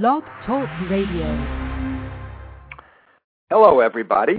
Blog 0.00 0.22
Talk 0.46 0.70
Radio. 0.88 1.26
Hello, 3.50 3.80
everybody. 3.80 4.36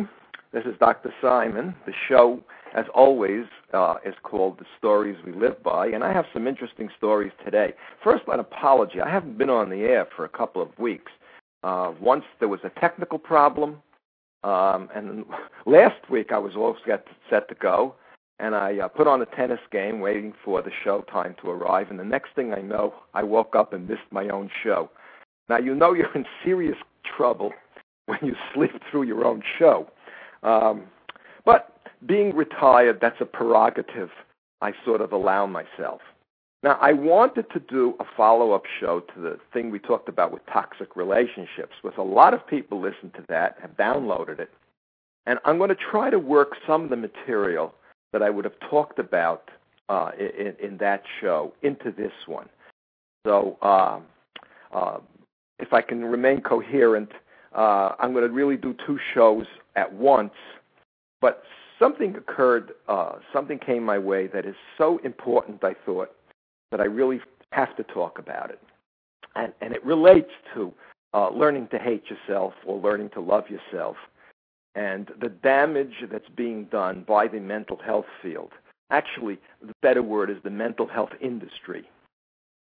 This 0.52 0.64
is 0.66 0.74
Dr. 0.80 1.14
Simon. 1.22 1.76
The 1.86 1.94
show, 2.10 2.40
as 2.76 2.86
always, 2.96 3.46
uh, 3.72 3.98
is 4.04 4.16
called 4.24 4.58
The 4.58 4.66
Stories 4.80 5.16
We 5.24 5.32
Live 5.32 5.62
By, 5.62 5.90
and 5.90 6.04
I 6.04 6.12
have 6.12 6.26
some 6.34 6.48
interesting 6.48 6.90
stories 6.98 7.32
today. 7.46 7.76
First, 8.04 8.24
an 8.30 8.40
apology. 8.40 9.00
I 9.00 9.08
haven't 9.08 9.38
been 9.38 9.52
on 9.52 9.70
the 9.70 9.82
air 9.82 10.08
for 10.16 10.26
a 10.26 10.30
couple 10.30 10.60
of 10.60 10.70
weeks. 10.80 11.12
Uh, 11.62 11.92
once 12.02 12.24
there 12.40 12.50
was 12.50 12.62
a 12.64 12.80
technical 12.80 13.20
problem, 13.20 13.78
um, 14.44 14.90
and 14.96 15.24
last 15.68 16.10
week 16.10 16.32
I 16.32 16.40
was 16.40 16.56
all 16.56 16.76
set, 16.84 17.06
set 17.30 17.48
to 17.50 17.54
go, 17.54 17.94
and 18.40 18.56
I 18.56 18.80
uh, 18.80 18.88
put 18.88 19.06
on 19.06 19.22
a 19.22 19.28
tennis 19.28 19.62
game 19.72 20.00
waiting 20.00 20.34
for 20.44 20.64
the 20.64 20.72
show 20.84 21.02
time 21.02 21.36
to 21.44 21.52
arrive, 21.52 21.92
and 21.92 22.00
the 22.00 22.04
next 22.04 22.30
thing 22.36 22.56
I 22.56 22.62
know, 22.62 22.96
I 23.14 23.22
woke 23.22 23.56
up 23.56 23.72
and 23.72 23.88
missed 23.88 24.10
my 24.10 24.30
own 24.30 24.50
show. 24.64 24.90
Now, 25.50 25.58
you 25.58 25.76
know 25.76 25.94
you're 25.94 26.14
in 26.14 26.26
serious 26.44 26.78
trouble 27.18 27.52
when 28.06 28.20
you 28.22 28.36
sleep 28.54 28.72
through 28.90 29.04
your 29.04 29.26
own 29.26 29.42
show. 29.60 29.88
Um, 30.42 30.84
but 31.46 31.78
being 32.06 32.36
retired, 32.36 33.00
that's 33.02 33.20
a 33.22 33.26
prerogative 33.26 34.10
I 34.62 34.72
sort 34.86 35.02
of 35.02 35.12
allow 35.12 35.46
myself. 35.46 36.02
Now, 36.64 36.78
I 36.82 36.94
wanted 36.94 37.46
to 37.52 37.60
do 37.60 37.96
a 38.00 38.06
follow 38.16 38.54
up 38.54 38.64
show 38.80 39.02
to 39.02 39.20
the 39.20 39.38
thing 39.52 39.70
we 39.70 39.80
talked 39.80 40.08
about 40.08 40.32
with 40.32 40.42
toxic 40.52 40.96
relationships, 40.96 41.74
with 41.84 41.98
a 41.98 42.04
lot 42.04 42.34
of 42.34 42.48
people 42.48 42.82
listened 42.82 43.14
to 43.16 43.26
that, 43.28 43.58
have 43.62 43.76
downloaded 43.76 44.40
it. 44.40 44.50
And 45.26 45.40
I'm 45.44 45.58
going 45.58 45.70
to 45.70 45.76
try 45.76 46.10
to 46.10 46.20
work 46.20 46.54
some 46.66 46.86
of 46.86 46.90
the 46.90 46.96
material 46.96 47.74
that 48.14 48.22
I 48.22 48.30
would 48.30 48.46
have 48.46 48.58
talked 48.70 49.00
about 49.00 49.50
uh, 49.90 50.12
in, 50.18 50.56
in 50.62 50.78
that 50.78 51.04
show 51.20 51.54
into 51.62 51.92
this 51.92 52.14
one. 52.26 52.48
So, 53.26 53.58
uh, 53.62 54.00
uh, 54.72 55.00
if 55.60 55.74
I 55.74 55.82
can 55.82 56.04
remain 56.06 56.42
coherent, 56.42 57.12
uh, 57.56 57.94
I'm 58.00 58.14
going 58.14 58.28
to 58.28 58.34
really 58.34 58.58
do 58.58 58.76
two 58.86 59.00
shows 59.14 59.46
at 59.76 59.94
once. 59.94 60.34
But 61.22 61.44
something 61.80 62.16
occurred, 62.16 62.74
uh, 62.88 63.14
something 63.32 63.60
came 63.60 63.84
my 63.84 64.00
way 64.00 64.28
that 64.28 64.46
is 64.46 64.56
so 64.78 65.00
important, 65.04 65.64
I 65.64 65.76
thought, 65.86 66.12
that 66.72 66.82
I 66.82 66.86
really 66.86 67.22
have 67.52 67.76
to 67.78 67.84
talk 67.84 68.20
about 68.20 68.50
it. 68.50 68.60
And, 69.36 69.54
and 69.62 69.74
it 69.74 69.86
relates 69.86 70.32
to 70.54 70.74
uh, 71.14 71.30
learning 71.30 71.68
to 71.72 71.78
hate 71.78 72.04
yourself 72.10 72.54
or 72.66 72.80
learning 72.80 73.12
to 73.12 73.22
love 73.22 73.46
yourself 73.50 73.96
and 74.76 75.12
the 75.22 75.30
damage 75.30 75.94
that's 76.12 76.30
being 76.36 76.66
done 76.66 77.06
by 77.08 77.28
the 77.28 77.40
mental 77.40 77.78
health 77.78 78.08
field. 78.22 78.52
Actually, 78.90 79.40
the 79.62 79.74
better 79.82 80.02
word 80.02 80.30
is 80.30 80.38
the 80.44 80.50
mental 80.50 80.88
health 80.88 81.12
industry 81.22 81.88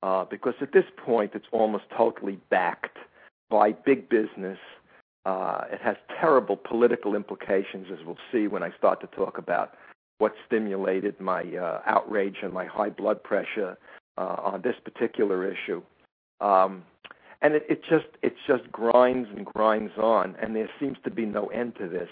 uh, 0.03 0.25
because 0.25 0.53
at 0.61 0.73
this 0.73 0.85
point 0.97 1.31
it's 1.35 1.45
almost 1.51 1.85
totally 1.95 2.39
backed 2.49 2.97
by 3.49 3.71
big 3.71 4.09
business. 4.09 4.57
Uh, 5.25 5.65
it 5.71 5.79
has 5.81 5.95
terrible 6.19 6.55
political 6.55 7.15
implications, 7.15 7.87
as 7.91 7.99
we'll 8.05 8.17
see 8.31 8.47
when 8.47 8.63
I 8.63 8.71
start 8.77 9.01
to 9.01 9.07
talk 9.07 9.37
about 9.37 9.75
what 10.17 10.33
stimulated 10.45 11.19
my 11.19 11.43
uh, 11.43 11.81
outrage 11.85 12.37
and 12.41 12.53
my 12.53 12.65
high 12.65 12.89
blood 12.89 13.23
pressure 13.23 13.77
uh, 14.17 14.35
on 14.43 14.61
this 14.61 14.75
particular 14.83 15.49
issue. 15.51 15.81
Um, 16.39 16.83
and 17.41 17.55
it, 17.55 17.65
it 17.69 17.81
just 17.89 18.05
it 18.21 18.35
just 18.47 18.71
grinds 18.71 19.29
and 19.35 19.45
grinds 19.45 19.93
on, 19.97 20.35
and 20.41 20.55
there 20.55 20.69
seems 20.79 20.97
to 21.03 21.11
be 21.11 21.25
no 21.25 21.47
end 21.47 21.75
to 21.77 21.87
this. 21.87 22.09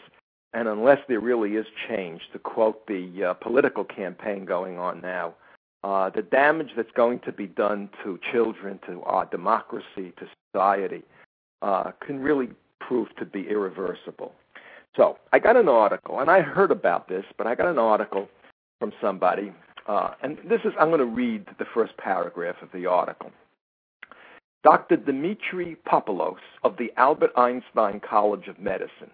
And 0.53 0.67
unless 0.67 0.99
there 1.07 1.19
really 1.19 1.55
is 1.55 1.67
change, 1.87 2.21
to 2.33 2.39
quote 2.39 2.87
the 2.87 3.23
uh, 3.23 3.33
political 3.35 3.83
campaign 3.83 4.45
going 4.45 4.79
on 4.79 5.01
now, 5.01 5.35
uh, 5.83 6.09
the 6.09 6.21
damage 6.21 6.71
that's 6.75 6.91
going 6.91 7.19
to 7.19 7.31
be 7.31 7.47
done 7.47 7.89
to 8.03 8.19
children, 8.31 8.79
to 8.87 9.01
our 9.03 9.25
democracy, 9.25 10.13
to 10.17 10.27
society, 10.51 11.03
uh, 11.61 11.91
can 12.05 12.19
really 12.19 12.49
prove 12.79 13.07
to 13.17 13.25
be 13.25 13.47
irreversible. 13.49 14.33
So 14.95 15.17
I 15.31 15.39
got 15.39 15.55
an 15.55 15.69
article, 15.69 16.19
and 16.19 16.29
I 16.29 16.41
heard 16.41 16.71
about 16.71 17.07
this, 17.07 17.23
but 17.37 17.47
I 17.47 17.55
got 17.55 17.67
an 17.67 17.79
article 17.79 18.27
from 18.79 18.91
somebody, 19.01 19.53
uh, 19.87 20.11
and 20.21 20.37
this 20.45 20.61
is 20.65 20.73
I'm 20.79 20.89
going 20.89 20.99
to 20.99 21.05
read 21.05 21.45
the 21.57 21.65
first 21.73 21.95
paragraph 21.97 22.55
of 22.61 22.69
the 22.73 22.85
article. 22.85 23.31
Dr. 24.63 24.97
Demitri 24.97 25.77
Papolos 25.87 26.39
of 26.63 26.75
the 26.77 26.91
Albert 26.97 27.31
Einstein 27.37 28.01
College 28.01 28.47
of 28.47 28.59
Medicine. 28.59 29.11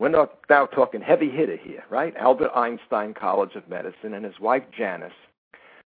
We're 0.00 0.08
not 0.08 0.38
now 0.48 0.66
talking 0.66 1.00
heavy 1.00 1.30
hitter 1.30 1.56
here, 1.56 1.84
right? 1.90 2.16
Albert 2.16 2.50
Einstein 2.56 3.14
College 3.14 3.54
of 3.54 3.68
Medicine 3.68 4.14
and 4.14 4.24
his 4.24 4.40
wife 4.40 4.64
Janice 4.76 5.12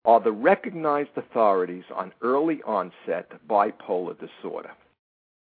are 0.07 0.21
the 0.21 0.31
recognized 0.31 1.09
authorities 1.17 1.83
on 1.93 2.13
early 2.21 2.61
onset 2.65 3.29
bipolar 3.47 4.15
disorder. 4.17 4.71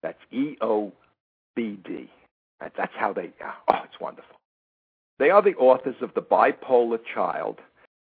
That's 0.02 0.18
EOBD. 0.34 2.10
That's 2.60 2.94
how 2.96 3.14
they, 3.14 3.32
oh, 3.70 3.82
it's 3.86 4.02
wonderful. 4.02 4.36
They 5.20 5.30
are 5.30 5.44
the 5.44 5.56
authors 5.56 5.96
of 6.02 6.14
The 6.16 6.22
Bipolar 6.22 7.00
Child, 7.14 7.60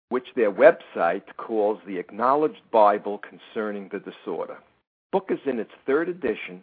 which 0.08 0.28
their 0.36 0.50
website 0.50 1.24
calls 1.36 1.80
the 1.86 1.98
Acknowledged 1.98 2.62
Bible 2.70 3.18
Concerning 3.18 3.90
the 3.90 3.98
Disorder. 4.00 4.56
Book 5.12 5.28
is 5.30 5.38
in 5.44 5.58
its 5.58 5.70
third 5.86 6.08
edition 6.08 6.62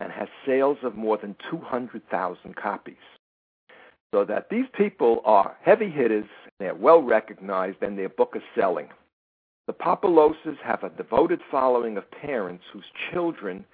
and 0.00 0.12
has 0.12 0.28
sales 0.44 0.78
of 0.82 0.96
more 0.96 1.16
than 1.16 1.34
200,000 1.50 2.56
copies. 2.56 2.96
So 4.14 4.24
that 4.26 4.50
these 4.50 4.66
people 4.76 5.22
are 5.24 5.56
heavy 5.62 5.90
hitters, 5.90 6.28
they're 6.58 6.74
well 6.74 7.02
recognized, 7.02 7.82
and 7.82 7.98
their 7.98 8.10
book 8.10 8.34
is 8.36 8.42
selling. 8.54 8.88
The 9.66 9.72
Papoloses 9.72 10.58
have 10.62 10.82
a 10.82 10.90
devoted 10.90 11.40
following 11.50 11.96
of 11.96 12.10
parents 12.10 12.64
whose 12.72 12.84
children 13.10 13.64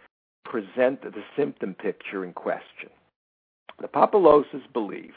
present 0.45 1.03
the 1.03 1.25
symptom 1.37 1.75
picture 1.75 2.25
in 2.25 2.33
question. 2.33 2.91
The 3.81 3.89
Papoloses 3.89 4.73
believe 4.73 5.15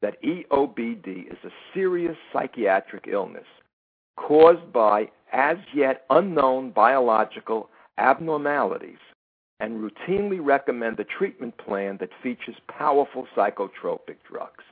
that 0.00 0.22
EOBD 0.22 1.30
is 1.30 1.38
a 1.44 1.50
serious 1.72 2.16
psychiatric 2.32 3.06
illness 3.06 3.46
caused 4.16 4.72
by 4.72 5.10
as 5.32 5.56
yet 5.74 6.04
unknown 6.10 6.70
biological 6.70 7.68
abnormalities 7.98 8.98
and 9.60 9.78
routinely 9.80 10.38
recommend 10.44 10.98
a 11.00 11.04
treatment 11.04 11.56
plan 11.58 11.96
that 11.98 12.10
features 12.22 12.56
powerful 12.68 13.26
psychotropic 13.36 14.16
drugs. 14.30 14.64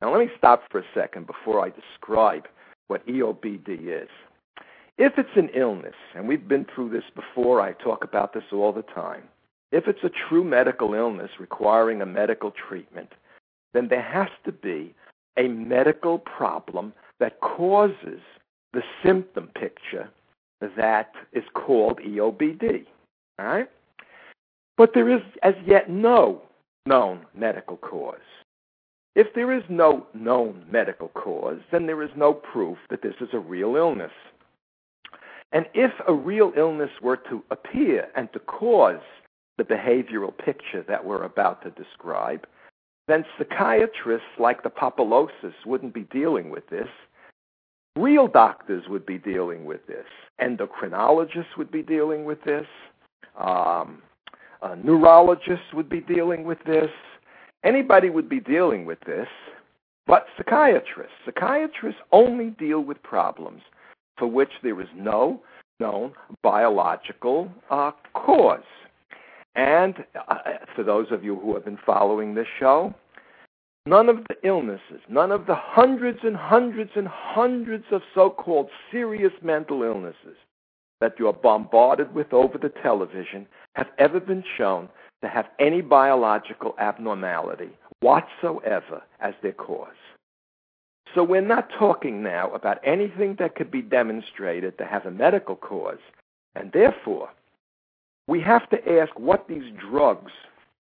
Now, 0.00 0.12
let 0.12 0.20
me 0.20 0.30
stop 0.36 0.62
for 0.70 0.80
a 0.80 0.84
second 0.94 1.26
before 1.26 1.64
I 1.64 1.70
describe 1.70 2.46
what 2.88 3.06
EOBD 3.06 4.02
is. 4.02 4.08
If 4.98 5.18
it's 5.18 5.36
an 5.36 5.50
illness, 5.54 5.94
and 6.14 6.26
we've 6.26 6.48
been 6.48 6.64
through 6.74 6.90
this 6.90 7.04
before, 7.14 7.60
I 7.60 7.72
talk 7.72 8.02
about 8.02 8.32
this 8.32 8.44
all 8.50 8.72
the 8.72 8.82
time. 8.82 9.24
If 9.70 9.88
it's 9.88 10.04
a 10.04 10.10
true 10.28 10.42
medical 10.42 10.94
illness 10.94 11.30
requiring 11.38 12.00
a 12.00 12.06
medical 12.06 12.50
treatment, 12.50 13.12
then 13.74 13.88
there 13.88 14.02
has 14.02 14.28
to 14.44 14.52
be 14.52 14.94
a 15.36 15.48
medical 15.48 16.18
problem 16.18 16.94
that 17.20 17.40
causes 17.40 18.20
the 18.72 18.82
symptom 19.04 19.48
picture 19.48 20.08
that 20.60 21.12
is 21.32 21.44
called 21.52 22.00
EOBD. 22.00 22.86
All 23.38 23.46
right? 23.46 23.70
But 24.78 24.92
there 24.94 25.14
is 25.14 25.22
as 25.42 25.54
yet 25.66 25.90
no 25.90 26.40
known 26.86 27.26
medical 27.34 27.76
cause. 27.76 28.18
If 29.14 29.34
there 29.34 29.52
is 29.52 29.62
no 29.68 30.06
known 30.14 30.64
medical 30.70 31.08
cause, 31.08 31.60
then 31.70 31.86
there 31.86 32.02
is 32.02 32.10
no 32.16 32.32
proof 32.32 32.78
that 32.90 33.02
this 33.02 33.14
is 33.20 33.28
a 33.32 33.38
real 33.38 33.76
illness. 33.76 34.12
And 35.52 35.66
if 35.74 35.92
a 36.08 36.12
real 36.12 36.52
illness 36.56 36.90
were 37.00 37.16
to 37.28 37.42
appear 37.50 38.08
and 38.16 38.32
to 38.32 38.38
cause 38.40 39.00
the 39.58 39.64
behavioral 39.64 40.36
picture 40.36 40.84
that 40.86 41.04
we're 41.04 41.22
about 41.22 41.62
to 41.62 41.70
describe, 41.70 42.46
then 43.08 43.24
psychiatrists 43.38 44.26
like 44.38 44.62
the 44.62 44.70
Papoloses 44.70 45.54
wouldn't 45.64 45.94
be 45.94 46.02
dealing 46.02 46.50
with 46.50 46.68
this. 46.68 46.88
Real 47.96 48.26
doctors 48.26 48.84
would 48.88 49.06
be 49.06 49.18
dealing 49.18 49.64
with 49.64 49.86
this. 49.86 50.04
Endocrinologists 50.40 51.56
would 51.56 51.70
be 51.70 51.82
dealing 51.82 52.24
with 52.24 52.42
this. 52.44 52.66
Um, 53.38 54.02
uh, 54.60 54.74
neurologists 54.82 55.72
would 55.72 55.88
be 55.88 56.00
dealing 56.00 56.44
with 56.44 56.58
this. 56.66 56.90
Anybody 57.64 58.10
would 58.10 58.28
be 58.28 58.40
dealing 58.40 58.84
with 58.84 59.00
this, 59.06 59.28
but 60.06 60.26
psychiatrists. 60.36 61.14
Psychiatrists 61.24 62.00
only 62.12 62.50
deal 62.50 62.80
with 62.80 63.02
problems 63.02 63.62
for 64.18 64.26
which 64.26 64.50
there 64.62 64.80
is 64.80 64.88
no 64.96 65.40
known 65.80 66.12
biological 66.42 67.50
uh, 67.70 67.92
cause. 68.14 68.60
And 69.54 70.04
uh, 70.28 70.36
for 70.74 70.82
those 70.82 71.06
of 71.10 71.24
you 71.24 71.36
who 71.36 71.54
have 71.54 71.64
been 71.64 71.78
following 71.84 72.34
this 72.34 72.46
show, 72.58 72.94
none 73.86 74.08
of 74.08 74.18
the 74.28 74.36
illnesses, 74.46 75.00
none 75.08 75.32
of 75.32 75.46
the 75.46 75.54
hundreds 75.54 76.18
and 76.22 76.36
hundreds 76.36 76.90
and 76.94 77.08
hundreds 77.08 77.84
of 77.90 78.02
so 78.14 78.30
called 78.30 78.68
serious 78.90 79.32
mental 79.42 79.82
illnesses 79.82 80.36
that 81.00 81.14
you 81.18 81.26
are 81.26 81.32
bombarded 81.32 82.14
with 82.14 82.32
over 82.32 82.58
the 82.58 82.72
television 82.82 83.46
have 83.74 83.88
ever 83.98 84.20
been 84.20 84.44
shown 84.56 84.88
to 85.22 85.28
have 85.28 85.46
any 85.58 85.80
biological 85.80 86.74
abnormality 86.78 87.70
whatsoever 88.00 89.02
as 89.20 89.34
their 89.42 89.52
cause. 89.52 89.88
So 91.16 91.24
we're 91.24 91.40
not 91.40 91.70
talking 91.70 92.22
now 92.22 92.50
about 92.50 92.78
anything 92.84 93.36
that 93.38 93.54
could 93.54 93.70
be 93.70 93.80
demonstrated 93.80 94.76
to 94.76 94.84
have 94.84 95.06
a 95.06 95.10
medical 95.10 95.56
cause, 95.56 95.98
and 96.54 96.70
therefore, 96.72 97.30
we 98.28 98.38
have 98.42 98.68
to 98.68 99.00
ask 99.00 99.18
what 99.18 99.48
these 99.48 99.64
drugs, 99.80 100.32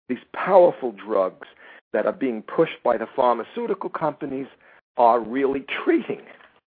these 0.09 0.25
powerful 0.35 0.91
drugs 0.91 1.47
that 1.93 2.05
are 2.05 2.13
being 2.13 2.43
pushed 2.43 2.83
by 2.83 2.97
the 2.97 3.07
pharmaceutical 3.15 3.89
companies, 3.89 4.49
are 4.97 5.21
really 5.21 5.65
treating, 5.85 6.23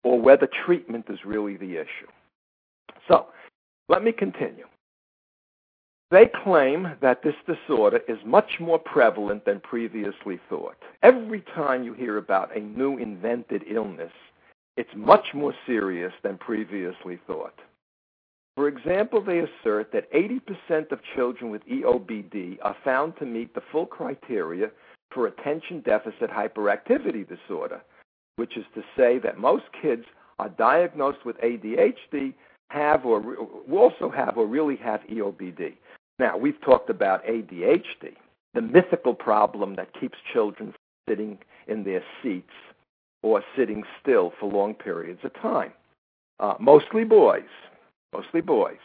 or 0.05 0.21
whether 0.21 0.47
treatment 0.65 1.07
is 1.09 1.25
really 1.25 1.57
the 1.57 1.75
issue. 1.75 2.07
So, 3.09 3.27
let 3.89 4.05
me 4.05 4.13
continue. 4.13 4.67
They 6.11 6.25
claim 6.43 6.95
that 7.01 7.21
this 7.21 7.35
disorder 7.45 8.01
is 8.07 8.17
much 8.25 8.59
more 8.59 8.79
prevalent 8.79 9.45
than 9.45 9.59
previously 9.59 10.39
thought. 10.49 10.77
Every 11.03 11.41
time 11.55 11.83
you 11.83 11.93
hear 11.93 12.17
about 12.17 12.55
a 12.55 12.59
new 12.59 12.97
invented 12.97 13.63
illness, 13.69 14.11
it's 14.75 14.89
much 14.95 15.33
more 15.35 15.53
serious 15.67 16.13
than 16.23 16.37
previously 16.39 17.19
thought. 17.27 17.59
For 18.55 18.67
example, 18.67 19.21
they 19.21 19.39
assert 19.39 19.91
that 19.93 20.11
80% 20.11 20.91
of 20.91 20.99
children 21.15 21.51
with 21.51 21.65
EOBD 21.67 22.57
are 22.63 22.75
found 22.83 23.15
to 23.17 23.25
meet 23.25 23.53
the 23.53 23.61
full 23.71 23.85
criteria 23.85 24.71
for 25.11 25.27
attention 25.27 25.81
deficit 25.81 26.31
hyperactivity 26.31 27.27
disorder, 27.27 27.81
which 28.37 28.57
is 28.57 28.65
to 28.73 28.81
say 28.97 29.19
that 29.19 29.37
most 29.37 29.65
kids 29.79 30.05
are 30.39 30.49
diagnosed 30.49 31.23
with 31.23 31.37
ADHD, 31.41 32.33
have 32.69 33.05
or 33.05 33.35
also 33.71 34.09
have 34.09 34.37
or 34.37 34.45
really 34.45 34.75
have 34.77 35.01
EOBD. 35.01 35.73
Now, 36.19 36.37
we've 36.37 36.59
talked 36.61 36.89
about 36.89 37.25
ADHD, 37.25 38.15
the 38.53 38.61
mythical 38.61 39.13
problem 39.13 39.75
that 39.75 39.97
keeps 39.99 40.17
children 40.33 40.73
sitting 41.07 41.39
in 41.67 41.85
their 41.85 42.03
seats 42.21 42.51
or 43.23 43.41
sitting 43.55 43.83
still 44.01 44.33
for 44.39 44.51
long 44.51 44.73
periods 44.73 45.21
of 45.23 45.33
time. 45.33 45.71
Uh, 46.39 46.55
mostly 46.59 47.05
boys, 47.05 47.49
mostly 48.13 48.41
boys. 48.41 48.77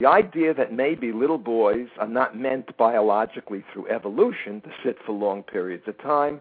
The 0.00 0.08
idea 0.08 0.52
that 0.54 0.72
maybe 0.72 1.12
little 1.12 1.38
boys 1.38 1.86
are 1.98 2.08
not 2.08 2.36
meant 2.36 2.76
biologically 2.76 3.64
through 3.72 3.88
evolution 3.88 4.60
to 4.62 4.70
sit 4.84 4.98
for 5.06 5.12
long 5.12 5.44
periods 5.44 5.84
of 5.86 5.96
time 5.98 6.40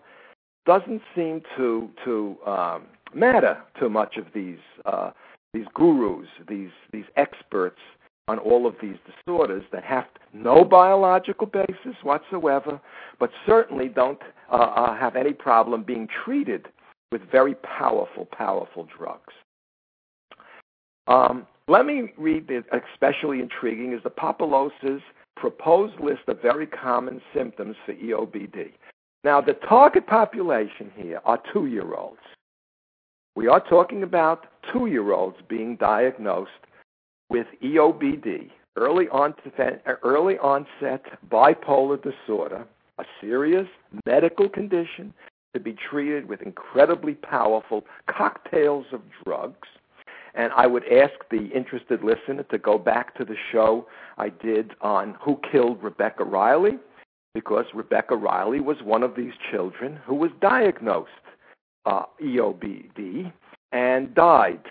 doesn't 0.65 1.01
seem 1.15 1.41
to 1.57 1.89
to 2.05 2.37
um, 2.45 2.83
matter 3.13 3.61
to 3.79 3.89
much 3.89 4.17
of 4.17 4.25
these 4.33 4.59
uh, 4.85 5.11
these 5.53 5.65
gurus, 5.73 6.27
these 6.47 6.71
these 6.91 7.05
experts 7.15 7.79
on 8.27 8.39
all 8.39 8.67
of 8.67 8.75
these 8.81 8.97
disorders 9.05 9.63
that 9.71 9.83
have 9.83 10.05
no 10.33 10.63
biological 10.63 11.47
basis 11.47 11.95
whatsoever, 12.03 12.79
but 13.19 13.31
certainly 13.45 13.89
don't 13.89 14.21
uh, 14.51 14.55
uh, 14.55 14.97
have 14.97 15.15
any 15.15 15.33
problem 15.33 15.83
being 15.83 16.07
treated 16.23 16.67
with 17.11 17.21
very 17.31 17.55
powerful, 17.55 18.25
powerful 18.25 18.87
drugs. 18.97 19.33
Um, 21.07 21.45
let 21.67 21.85
me 21.85 22.13
read 22.17 22.47
the 22.47 22.63
especially 22.93 23.39
intriguing 23.39 23.93
is 23.93 24.03
the 24.03 24.09
Papolos's 24.09 25.01
proposed 25.35 25.99
list 25.99 26.21
of 26.27 26.41
very 26.41 26.67
common 26.67 27.21
symptoms 27.33 27.75
for 27.85 27.93
EOBD. 27.93 28.71
Now, 29.23 29.41
the 29.41 29.53
target 29.53 30.07
population 30.07 30.91
here 30.95 31.21
are 31.25 31.41
two 31.53 31.67
year 31.67 31.93
olds. 31.93 32.19
We 33.35 33.47
are 33.47 33.61
talking 33.61 34.03
about 34.03 34.47
two 34.71 34.87
year 34.87 35.11
olds 35.11 35.37
being 35.47 35.75
diagnosed 35.77 36.51
with 37.31 37.47
EOBD, 37.63 38.49
early 38.75 39.07
onset, 39.07 39.81
early 40.03 40.37
onset 40.39 41.01
bipolar 41.29 41.97
disorder, 42.03 42.65
a 42.99 43.05
serious 43.21 43.67
medical 44.05 44.49
condition 44.49 45.13
to 45.53 45.59
be 45.61 45.73
treated 45.89 46.27
with 46.27 46.41
incredibly 46.41 47.13
powerful 47.13 47.85
cocktails 48.07 48.85
of 48.91 48.99
drugs. 49.23 49.69
And 50.33 50.51
I 50.57 50.67
would 50.67 50.83
ask 50.91 51.13
the 51.29 51.47
interested 51.55 52.03
listener 52.03 52.43
to 52.51 52.57
go 52.57 52.77
back 52.77 53.15
to 53.15 53.23
the 53.23 53.37
show 53.49 53.87
I 54.17 54.27
did 54.27 54.71
on 54.81 55.15
who 55.21 55.39
killed 55.49 55.81
Rebecca 55.81 56.25
Riley, 56.25 56.79
because 57.33 57.65
Rebecca 57.73 58.15
Riley 58.17 58.59
was 58.59 58.77
one 58.83 59.03
of 59.03 59.15
these 59.15 59.33
children 59.51 59.99
who 60.05 60.15
was 60.15 60.31
diagnosed 60.41 61.11
uh, 61.85 62.03
EOBD 62.21 63.31
and 63.71 64.13
died 64.13 64.65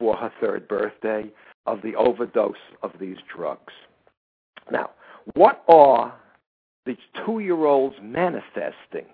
for 0.00 0.16
her 0.16 0.32
third 0.40 0.66
birthday 0.68 1.30
of 1.72 1.82
the 1.82 1.94
overdose 1.96 2.56
of 2.82 2.92
these 3.00 3.16
drugs. 3.34 3.72
Now, 4.70 4.90
what 5.34 5.62
are 5.68 6.14
these 6.86 6.96
two 7.24 7.40
year 7.40 7.64
olds 7.64 7.96
manifesting 8.02 9.06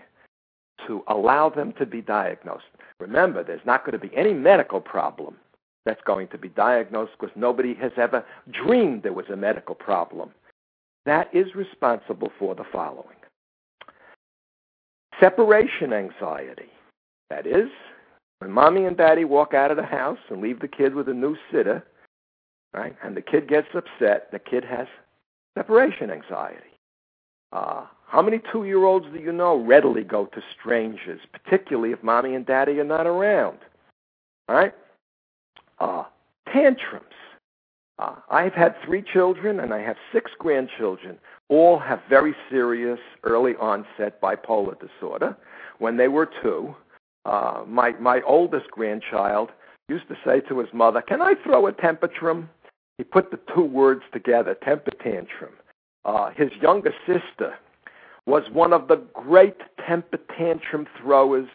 to 0.87 1.03
allow 1.09 1.49
them 1.49 1.73
to 1.79 1.87
be 1.87 2.01
diagnosed? 2.01 2.65
Remember, 3.01 3.43
there's 3.43 3.67
not 3.67 3.85
going 3.85 3.99
to 3.99 4.07
be 4.07 4.15
any 4.17 4.33
medical 4.33 4.81
problem 4.81 5.37
that's 5.85 6.01
going 6.07 6.29
to 6.29 6.39
be 6.39 6.49
diagnosed 6.49 7.13
because 7.19 7.35
nobody 7.37 7.75
has 7.75 7.93
ever 7.97 8.25
dreamed 8.51 9.03
there 9.03 9.13
was 9.13 9.29
a 9.31 9.37
medical 9.37 9.75
problem. 9.75 10.31
That 11.05 11.29
is 11.35 11.55
responsible 11.55 12.33
for 12.39 12.55
the 12.55 12.65
following 12.73 13.17
separation 15.21 15.93
anxiety. 15.93 16.71
That 17.31 17.47
is, 17.47 17.69
when 18.39 18.51
mommy 18.51 18.85
and 18.85 18.97
daddy 18.97 19.25
walk 19.25 19.55
out 19.55 19.71
of 19.71 19.77
the 19.77 19.85
house 19.85 20.19
and 20.29 20.41
leave 20.41 20.61
the 20.61 20.69
kid 20.69 20.95
with 20.95 21.09
a 21.09 21.15
new 21.15 21.37
sitter, 21.51 21.85
right? 22.75 22.97
And 23.03 23.17
the 23.17 23.23
kid 23.23 23.49
gets 23.49 23.69
upset. 23.75 24.31
The 24.33 24.39
kid 24.39 24.65
has 24.65 24.87
separation 25.57 26.11
anxiety. 26.11 26.59
Uh, 27.53 27.87
how 28.07 28.21
many 28.21 28.41
two 28.53 28.65
year 28.65 28.85
olds 28.85 29.07
do 29.13 29.19
you 29.19 29.33
know 29.33 29.57
readily 29.57 30.03
go 30.03 30.27
to 30.27 30.43
strangers, 30.59 31.21
particularly 31.33 31.93
if 31.93 32.03
mommy 32.03 32.35
and 32.35 32.45
daddy 32.45 32.79
are 32.81 32.85
not 32.85 33.07
around? 33.07 33.59
All 34.49 34.57
right? 34.57 34.75
Uh, 35.79 36.05
tantrums. 36.53 37.07
Uh, 37.99 38.17
I've 38.29 38.55
had 38.55 38.75
three 38.85 39.03
children 39.03 39.61
and 39.61 39.73
I 39.73 39.81
have 39.81 39.97
six 40.13 40.33
grandchildren. 40.37 41.19
All 41.49 41.79
have 41.79 42.01
very 42.09 42.35
serious 42.51 42.99
early 43.23 43.55
onset 43.61 44.21
bipolar 44.21 44.77
disorder. 44.81 45.37
When 45.79 45.97
they 45.97 46.09
were 46.09 46.29
two, 46.43 46.75
uh, 47.25 47.63
my 47.67 47.93
my 48.01 48.21
oldest 48.23 48.71
grandchild 48.71 49.51
used 49.89 50.09
to 50.09 50.17
say 50.25 50.41
to 50.49 50.59
his 50.59 50.73
mother, 50.73 51.03
"Can 51.03 51.23
I 51.23 51.35
throw 51.35 51.67
a 51.67 51.73
temper 51.73 52.09
tantrum?" 52.09 52.49
He 52.99 53.05
put 53.05 53.31
the 53.31 53.41
two 53.55 53.65
words 53.65 54.03
together, 54.13 54.55
temper 54.55 54.93
tantrum. 55.03 55.53
Uh, 56.05 56.31
his 56.31 56.51
younger 56.61 56.95
sister 57.07 57.55
was 58.27 58.45
one 58.53 58.73
of 58.73 58.89
the 58.89 58.97
great 59.13 59.59
temper 59.87 60.19
tantrum 60.37 60.87
throwers 61.01 61.49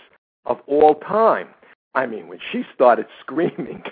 of 0.45 0.59
all 0.67 0.95
time. 0.95 1.49
I 1.95 2.05
mean, 2.05 2.27
when 2.27 2.39
she 2.51 2.63
started 2.73 3.07
screaming, 3.19 3.83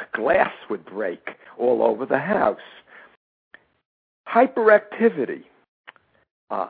a 0.00 0.16
glass 0.16 0.52
would 0.68 0.84
break 0.84 1.30
all 1.58 1.82
over 1.82 2.04
the 2.04 2.18
house. 2.18 2.58
Hyperactivity. 4.28 5.44
Uh, 6.50 6.68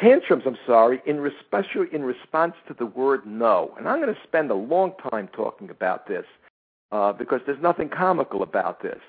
tantrums, 0.00 0.44
I'm 0.46 0.58
sorry, 0.66 1.02
in 1.06 1.24
especially 1.26 1.88
in 1.92 2.02
response 2.02 2.54
to 2.68 2.74
the 2.74 2.86
word 2.86 3.26
no. 3.26 3.74
And 3.78 3.88
I'm 3.88 4.00
going 4.00 4.14
to 4.14 4.20
spend 4.22 4.50
a 4.50 4.54
long 4.54 4.92
time 5.10 5.28
talking 5.28 5.70
about 5.70 6.06
this 6.06 6.24
uh, 6.92 7.12
because 7.12 7.40
there's 7.46 7.60
nothing 7.60 7.88
comical 7.88 8.42
about 8.42 8.82
this. 8.82 9.00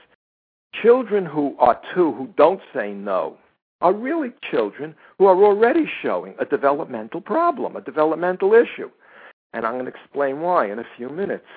Children 0.81 1.25
who 1.25 1.55
are 1.59 1.79
two 1.93 2.11
who 2.13 2.27
don't 2.37 2.61
say 2.73 2.91
no 2.91 3.37
are 3.81 3.93
really 3.93 4.31
children 4.51 4.95
who 5.17 5.25
are 5.25 5.43
already 5.43 5.85
showing 6.01 6.35
a 6.39 6.45
developmental 6.45 7.21
problem, 7.21 7.75
a 7.75 7.81
developmental 7.81 8.53
issue. 8.53 8.89
And 9.53 9.65
I'm 9.65 9.73
going 9.73 9.85
to 9.85 9.91
explain 9.91 10.41
why 10.41 10.71
in 10.71 10.79
a 10.79 10.85
few 10.97 11.09
minutes. 11.09 11.47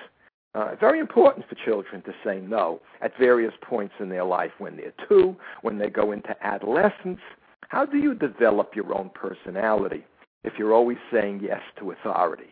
Uh, 0.54 0.74
very 0.80 0.98
important 0.98 1.48
for 1.48 1.54
children 1.54 2.02
to 2.02 2.12
say 2.24 2.40
no 2.40 2.80
at 3.00 3.16
various 3.18 3.54
points 3.62 3.94
in 4.00 4.08
their 4.08 4.24
life 4.24 4.50
when 4.58 4.76
they're 4.76 4.92
two, 5.08 5.36
when 5.62 5.78
they 5.78 5.88
go 5.88 6.10
into 6.12 6.34
adolescence. 6.44 7.20
How 7.68 7.86
do 7.86 7.98
you 7.98 8.14
develop 8.14 8.74
your 8.74 8.92
own 8.96 9.10
personality 9.14 10.04
if 10.42 10.54
you're 10.58 10.74
always 10.74 10.98
saying 11.12 11.40
yes 11.42 11.60
to 11.78 11.92
authority? 11.92 12.50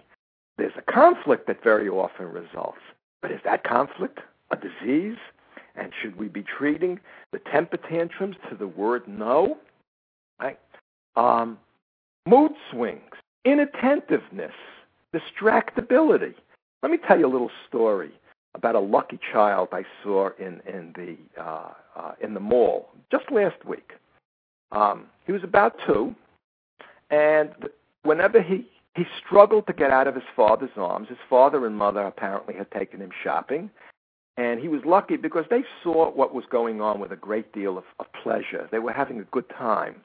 There's 0.58 0.72
a 0.76 0.92
conflict 0.92 1.46
that 1.48 1.62
very 1.62 1.88
often 1.88 2.26
results. 2.26 2.78
But 3.20 3.32
is 3.32 3.40
that 3.44 3.64
conflict 3.64 4.20
a 4.50 4.56
disease? 4.56 5.18
And 5.78 5.92
should 6.02 6.16
we 6.16 6.28
be 6.28 6.42
treating 6.42 6.98
the 7.32 7.38
temper 7.38 7.76
tantrums 7.76 8.36
to 8.50 8.56
the 8.56 8.66
word 8.66 9.06
no? 9.06 9.58
Right? 10.40 10.58
Um, 11.16 11.58
mood 12.26 12.52
swings, 12.70 13.12
inattentiveness, 13.44 14.52
distractibility. 15.14 16.34
Let 16.82 16.92
me 16.92 16.98
tell 17.06 17.18
you 17.18 17.26
a 17.26 17.32
little 17.32 17.50
story 17.68 18.12
about 18.54 18.74
a 18.74 18.80
lucky 18.80 19.18
child 19.32 19.68
I 19.72 19.84
saw 20.02 20.30
in 20.38 20.60
in 20.66 20.92
the 20.96 21.16
uh, 21.40 21.72
uh, 21.96 22.12
in 22.20 22.34
the 22.34 22.40
mall 22.40 22.88
just 23.10 23.30
last 23.30 23.64
week. 23.64 23.92
Um, 24.72 25.06
he 25.26 25.32
was 25.32 25.42
about 25.44 25.76
two, 25.86 26.14
and 27.10 27.50
whenever 28.02 28.42
he 28.42 28.66
he 28.94 29.04
struggled 29.24 29.66
to 29.68 29.72
get 29.72 29.90
out 29.90 30.06
of 30.08 30.14
his 30.14 30.24
father's 30.34 30.76
arms, 30.76 31.08
his 31.08 31.18
father 31.30 31.66
and 31.66 31.76
mother 31.76 32.02
apparently 32.02 32.54
had 32.54 32.70
taken 32.70 33.00
him 33.00 33.10
shopping, 33.22 33.70
and 34.38 34.60
he 34.60 34.68
was 34.68 34.80
lucky 34.86 35.16
because 35.16 35.44
they 35.50 35.64
saw 35.82 36.10
what 36.12 36.32
was 36.32 36.44
going 36.48 36.80
on 36.80 37.00
with 37.00 37.10
a 37.10 37.16
great 37.16 37.52
deal 37.52 37.76
of, 37.76 37.84
of 37.98 38.06
pleasure. 38.22 38.68
They 38.70 38.78
were 38.78 38.92
having 38.92 39.18
a 39.18 39.24
good 39.24 39.48
time 39.50 39.96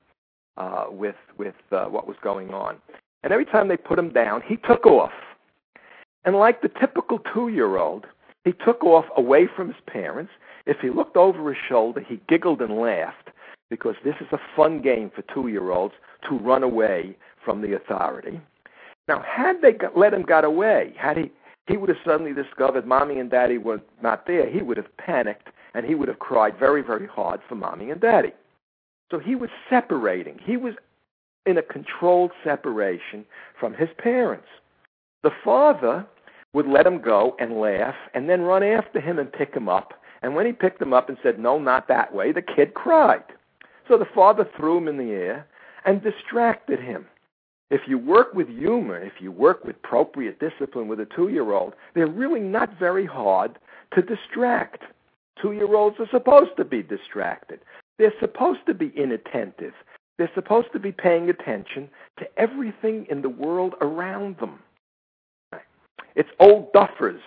uh, 0.58 0.86
with 0.90 1.16
with 1.38 1.54
uh, 1.72 1.86
what 1.86 2.08
was 2.08 2.18
going 2.22 2.50
on. 2.50 2.78
And 3.22 3.32
every 3.32 3.46
time 3.46 3.68
they 3.68 3.78
put 3.78 4.00
him 4.00 4.12
down, 4.12 4.42
he 4.46 4.58
took 4.58 4.86
off. 4.86 5.14
And 6.26 6.36
like 6.36 6.62
the 6.62 6.72
typical 6.80 7.20
two-year-old, 7.34 8.06
he 8.44 8.54
took 8.66 8.84
off 8.84 9.06
away 9.16 9.48
from 9.56 9.68
his 9.68 9.82
parents. 9.88 10.32
If 10.66 10.78
he 10.82 10.90
looked 10.90 11.16
over 11.16 11.54
his 11.54 11.62
shoulder, 11.70 12.02
he 12.02 12.20
giggled 12.28 12.62
and 12.62 12.78
laughed 12.78 13.30
because 13.70 13.96
this 14.04 14.16
is 14.20 14.28
a 14.32 14.40
fun 14.56 14.82
game 14.82 15.12
for 15.16 15.22
two 15.34 15.48
year 15.48 15.70
olds 15.70 15.94
to 16.28 16.38
run 16.40 16.64
away 16.64 17.16
from 17.46 17.62
the 17.62 17.76
authority. 17.76 18.42
Now, 19.08 19.22
had 19.22 19.62
they 19.62 19.74
got, 19.74 19.98
let 19.98 20.14
him 20.14 20.24
get 20.24 20.44
away, 20.44 20.94
had 20.98 21.18
he 21.18 21.32
he 21.68 21.78
would 21.78 21.90
have 21.90 21.98
suddenly 22.06 22.34
discovered 22.34 22.86
mommy 22.86 23.20
and 23.20 23.30
daddy 23.30 23.58
were 23.58 23.82
not 24.02 24.28
there, 24.28 24.50
he 24.50 24.62
would 24.62 24.78
have 24.78 24.96
panicked 24.98 25.50
and 25.74 25.86
he 25.86 25.96
would 25.96 26.08
have 26.08 26.20
cried 26.20 26.58
very, 26.60 26.82
very 26.82 27.08
hard 27.08 27.40
for 27.48 27.56
mommy 27.56 27.90
and 27.90 28.02
daddy. 28.02 28.34
So 29.12 29.20
he 29.20 29.36
was 29.36 29.50
separating. 29.70 30.40
He 30.44 30.58
was 30.58 30.74
in 31.46 31.58
a 31.58 31.62
controlled 31.62 32.32
separation 32.44 33.26
from 33.60 33.74
his 33.74 33.90
parents. 33.98 34.48
The 35.24 35.32
father 35.44 36.06
would 36.54 36.68
let 36.68 36.86
him 36.86 37.02
go 37.02 37.36
and 37.40 37.60
laugh 37.60 37.96
and 38.14 38.30
then 38.30 38.42
run 38.42 38.64
after 38.64 39.00
him 39.00 39.20
and 39.20 39.32
pick 39.32 39.54
him 39.54 39.68
up. 39.68 39.94
And 40.22 40.36
when 40.36 40.46
he 40.46 40.54
picked 40.54 40.82
him 40.82 40.94
up 40.94 41.10
and 41.10 41.18
said, 41.22 41.40
No, 41.40 41.60
not 41.60 41.88
that 41.88 42.14
way, 42.14 42.32
the 42.32 42.42
kid 42.42 42.74
cried. 42.74 43.24
So 43.88 43.98
the 43.98 44.08
father 44.14 44.48
threw 44.56 44.78
him 44.78 44.88
in 44.88 44.98
the 44.98 45.12
air 45.12 45.48
and 45.86 46.02
distracted 46.02 46.80
him. 46.80 47.06
If 47.74 47.88
you 47.88 47.98
work 47.98 48.36
with 48.36 48.48
humor, 48.50 49.02
if 49.02 49.14
you 49.20 49.32
work 49.32 49.66
with 49.66 49.78
appropriate 49.78 50.40
discipline 50.40 50.88
with 50.88 51.00
a 51.00 51.08
two 51.08 51.30
year 51.30 51.54
old, 51.54 51.74
they're 51.96 52.06
really 52.06 52.40
not 52.40 52.78
very 52.78 53.04
hard 53.08 53.58
to 53.96 54.04
distract. 54.04 54.84
Two 55.42 55.54
year 55.54 55.74
olds 55.74 55.96
are 56.00 56.08
supposed 56.12 56.56
to 56.58 56.66
be 56.66 56.84
distracted. 56.84 57.62
They're 57.98 58.14
supposed 58.20 58.60
to 58.68 58.76
be 58.76 58.94
inattentive. 58.96 59.74
They're 60.20 60.30
supposed 60.36 60.68
to 60.74 60.80
be 60.80 60.92
paying 60.92 61.32
attention 61.32 61.90
to 62.20 62.28
everything 62.38 63.08
in 63.10 63.24
the 63.24 63.30
world 63.30 63.74
around 63.82 64.38
them. 64.38 64.60
It's 66.16 66.30
old 66.40 66.72
duffers 66.74 67.22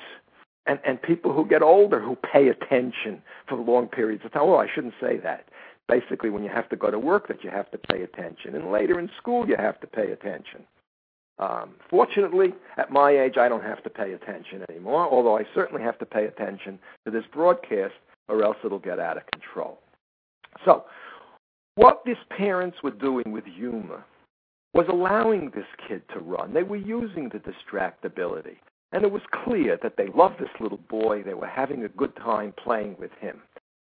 and, 0.67 0.79
and 0.87 1.03
people 1.03 1.33
who 1.33 1.45
get 1.45 1.63
older 1.63 2.01
who 2.01 2.15
pay 2.15 2.47
attention 2.47 3.21
for 3.49 3.57
long 3.57 3.89
periods 3.89 4.25
of 4.25 4.33
time. 4.33 4.43
Oh, 4.43 4.59
I 4.59 4.69
shouldn't 4.73 4.95
say 5.01 5.17
that. 5.25 5.49
Basically, 5.89 6.31
when 6.31 6.43
you 6.43 6.51
have 6.51 6.69
to 6.71 6.77
go 6.77 6.91
to 6.91 6.99
work, 6.99 7.29
that 7.29 7.45
you 7.45 7.51
have 7.51 7.71
to 7.71 7.79
pay 7.79 8.03
attention. 8.03 8.57
And 8.57 8.73
later 8.73 8.99
in 8.99 9.09
school, 9.19 9.49
you 9.49 9.57
have 9.57 9.81
to 9.81 9.87
pay 9.87 10.11
attention. 10.11 10.65
Um, 11.39 11.75
fortunately, 11.91 12.55
at 12.77 12.91
my 12.91 13.11
age, 13.11 13.37
I 13.39 13.49
don't 13.49 13.63
have 13.63 13.83
to 13.85 13.91
pay 13.91 14.13
attention 14.13 14.65
anymore, 14.71 15.07
although 15.09 15.37
I 15.37 15.45
certainly 15.55 15.83
have 15.83 15.99
to 15.99 16.07
pay 16.07 16.25
attention 16.25 16.79
to 17.05 17.11
this 17.11 17.25
broadcast 17.33 17.95
or 18.29 18.43
else 18.43 18.57
it'll 18.65 18.79
get 18.79 18.99
out 18.99 19.17
of 19.17 19.23
control. 19.27 19.79
So, 20.65 20.85
what 21.75 22.03
these 22.07 22.17
parents 22.31 22.79
were 22.83 22.91
doing 22.91 23.31
with 23.31 23.45
humor 23.45 24.05
was 24.73 24.87
allowing 24.89 25.51
this 25.51 25.67
kid 25.87 26.03
to 26.15 26.21
run. 26.21 26.55
They 26.55 26.63
were 26.63 26.77
using 26.77 27.29
the 27.29 27.39
distractibility. 27.41 28.57
And 28.93 29.05
it 29.05 29.11
was 29.11 29.23
clear 29.45 29.79
that 29.83 29.97
they 29.97 30.09
loved 30.15 30.39
this 30.39 30.49
little 30.61 30.81
boy. 30.89 31.23
They 31.23 31.35
were 31.35 31.47
having 31.47 31.85
a 31.85 31.89
good 31.89 32.15
time 32.17 32.55
playing 32.63 32.97
with 32.99 33.11
him. 33.21 33.43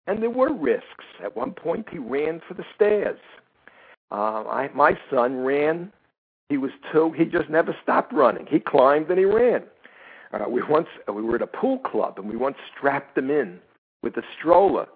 And 0.07 0.23
there 0.23 0.29
were 0.29 0.53
risks. 0.53 1.05
At 1.23 1.35
one 1.35 1.51
point, 1.51 1.87
he 1.91 1.97
ran 1.97 2.41
for 2.47 2.53
the 2.53 2.63
stairs. 2.73 3.19
Uh, 4.11 4.43
I, 4.47 4.69
my 4.73 4.97
son 5.11 5.37
ran. 5.41 5.91
He 6.49 6.57
was 6.57 6.71
two. 6.91 7.11
He 7.11 7.25
just 7.25 7.49
never 7.49 7.75
stopped 7.83 8.13
running. 8.13 8.45
He 8.49 8.59
climbed 8.59 9.09
and 9.09 9.19
he 9.19 9.25
ran. 9.25 9.63
Uh, 10.33 10.45
we 10.49 10.61
once 10.63 10.87
we 11.07 11.21
were 11.21 11.35
at 11.35 11.41
a 11.41 11.47
pool 11.47 11.79
club 11.79 12.17
and 12.17 12.29
we 12.29 12.35
once 12.35 12.57
strapped 12.75 13.17
him 13.17 13.29
in 13.29 13.59
with 14.03 14.15
a 14.17 14.23
stroller, 14.37 14.87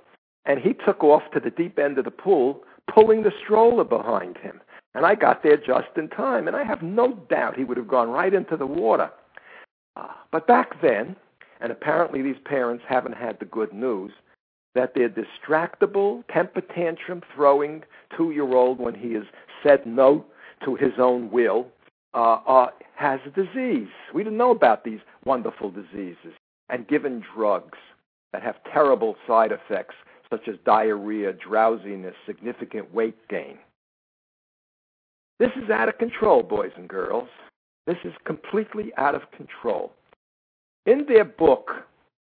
and 0.45 0.59
he 0.59 0.73
took 0.73 1.03
off 1.03 1.23
to 1.33 1.39
the 1.39 1.49
deep 1.49 1.77
end 1.79 1.97
of 1.97 2.05
the 2.05 2.11
pool, 2.11 2.63
pulling 2.93 3.23
the 3.23 3.31
stroller 3.43 3.83
behind 3.83 4.37
him. 4.37 4.61
And 4.93 5.05
I 5.05 5.15
got 5.15 5.43
there 5.43 5.57
just 5.57 5.97
in 5.97 6.09
time, 6.09 6.47
and 6.47 6.55
I 6.55 6.63
have 6.63 6.81
no 6.81 7.13
doubt 7.29 7.57
he 7.57 7.63
would 7.63 7.77
have 7.77 7.87
gone 7.87 8.09
right 8.09 8.33
into 8.33 8.57
the 8.57 8.67
water. 8.67 9.09
Uh, 9.95 10.07
but 10.31 10.47
back 10.47 10.81
then, 10.81 11.15
and 11.61 11.71
apparently 11.71 12.21
these 12.21 12.39
parents 12.43 12.83
haven't 12.87 13.15
had 13.15 13.39
the 13.39 13.45
good 13.45 13.73
news, 13.73 14.11
that 14.75 14.93
their 14.93 15.09
distractible, 15.09 16.23
temper 16.33 16.61
tantrum 16.61 17.21
throwing 17.35 17.83
two 18.15 18.31
year 18.31 18.53
old, 18.53 18.79
when 18.79 18.95
he 18.95 19.13
has 19.13 19.23
said 19.63 19.85
no 19.85 20.25
to 20.65 20.75
his 20.75 20.93
own 20.97 21.29
will, 21.31 21.67
uh, 22.13 22.39
uh, 22.47 22.67
has 22.95 23.19
a 23.25 23.29
disease. 23.29 23.89
We 24.13 24.23
didn't 24.23 24.37
know 24.37 24.51
about 24.51 24.83
these 24.83 24.99
wonderful 25.25 25.71
diseases 25.71 26.33
and 26.69 26.87
given 26.87 27.23
drugs 27.35 27.77
that 28.33 28.43
have 28.43 28.55
terrible 28.71 29.15
side 29.27 29.51
effects 29.51 29.95
such 30.29 30.47
as 30.47 30.55
diarrhea, 30.65 31.33
drowsiness, 31.33 32.15
significant 32.25 32.93
weight 32.93 33.17
gain. 33.27 33.57
This 35.39 35.51
is 35.61 35.69
out 35.69 35.89
of 35.89 35.97
control, 35.97 36.43
boys 36.43 36.71
and 36.77 36.87
girls. 36.87 37.27
This 37.87 37.97
is 38.05 38.13
completely 38.25 38.91
out 38.97 39.15
of 39.15 39.23
control. 39.35 39.91
In 40.85 41.05
their 41.07 41.25
book, 41.25 41.71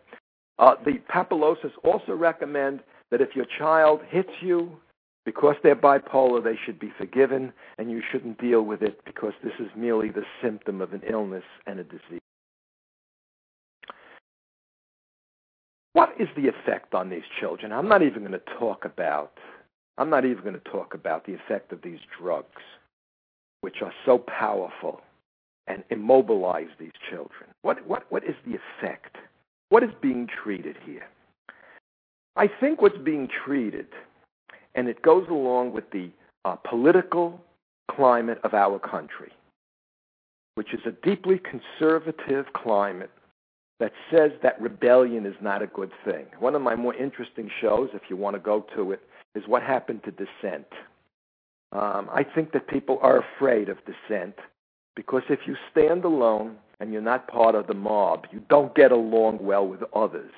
Uh, 0.58 0.76
the 0.86 1.02
Papoloses 1.14 1.72
also 1.84 2.14
recommend 2.14 2.80
that 3.12 3.22
if 3.22 3.36
your 3.36 3.46
child 3.58 4.02
hits 4.10 4.32
you, 4.42 4.78
because 5.26 5.56
they're 5.64 5.76
bipolar, 5.76 6.44
they 6.44 6.58
should 6.66 6.80
be 6.80 6.92
forgiven, 6.98 7.54
and 7.78 7.90
you 7.90 8.02
shouldn't 8.12 8.40
deal 8.40 8.62
with 8.64 8.82
it 8.82 9.00
because 9.06 9.34
this 9.44 9.54
is 9.60 9.68
merely 9.76 10.10
the 10.10 10.26
symptom 10.42 10.82
of 10.82 10.94
an 10.94 11.02
illness 11.10 11.44
and 11.66 11.80
a 11.80 11.84
disease. 11.84 12.23
What 15.94 16.10
is 16.20 16.28
the 16.36 16.48
effect 16.48 16.94
on 16.94 17.10
these 17.10 17.24
children? 17.40 17.72
I'm 17.72 17.88
not 17.88 18.02
even 18.02 18.20
going 18.20 18.32
to 18.32 18.42
talk 18.60 18.86
about 18.86 19.38
I'm 19.98 20.10
not 20.10 20.26
even 20.26 20.44
going 20.44 20.60
to 20.60 20.72
talk 20.72 20.96
about 20.96 21.26
the 21.26 21.36
effect 21.36 21.72
of 21.72 21.84
these 21.84 22.00
drugs, 22.20 22.62
which 23.62 23.84
are 23.84 23.94
so 24.06 24.18
powerful 24.18 25.02
and 25.68 25.84
immobilize 25.92 26.70
these 26.80 26.94
children. 27.10 27.50
What 27.62 27.88
what 27.88 28.12
what 28.12 28.24
is 28.24 28.36
the 28.46 28.56
effect? 28.56 29.18
What 29.70 29.84
is 29.84 29.92
being 30.02 30.28
treated 30.28 30.78
here? 30.86 31.08
I 32.36 32.48
think 32.48 32.82
what's 32.82 32.98
being 32.98 33.28
treated 33.46 33.88
and 34.76 34.88
it 34.88 35.02
goes 35.04 35.28
along 35.30 35.74
with 35.74 35.90
the 35.92 36.10
uh, 36.46 36.56
political 36.56 37.40
climate 37.92 38.40
of 38.44 38.56
our 38.56 38.80
country, 38.80 39.32
which 40.56 40.74
is 40.74 40.82
a 40.86 40.92
deeply 41.08 41.40
conservative 41.40 42.48
climate 42.54 43.12
that 43.80 43.92
says 44.12 44.32
that 44.42 44.62
rebellion 44.62 45.26
is 45.26 45.36
not 45.42 45.62
a 45.62 45.68
good 45.68 45.92
thing. 46.06 46.26
One 46.40 46.56
of 46.56 46.62
my 46.62 46.76
more 46.76 46.96
interesting 46.96 47.50
shows, 47.62 47.90
if 47.94 48.04
you 48.10 48.16
want 48.16 48.36
to 48.36 48.40
go 48.40 48.66
to 48.76 48.92
it, 48.92 49.02
is 49.36 49.44
What 49.48 49.64
Happened 49.64 50.04
to 50.04 50.12
Dissent. 50.12 50.68
Um, 51.72 52.08
I 52.14 52.24
think 52.24 52.52
that 52.54 52.68
people 52.68 53.00
are 53.02 53.24
afraid 53.36 53.68
of 53.68 53.78
dissent 53.86 54.36
because 54.96 55.24
if 55.30 55.40
you 55.48 55.56
stand 55.72 56.06
alone 56.06 56.58
and 56.80 56.94
you're 56.94 57.02
not 57.02 57.28
part 57.28 57.56
of 57.56 57.66
the 57.66 57.74
mob, 57.74 58.28
you 58.32 58.44
don't 58.48 58.76
get 58.76 58.92
along 58.92 59.40
well 59.42 59.68
with 59.68 59.82
others. 59.96 60.32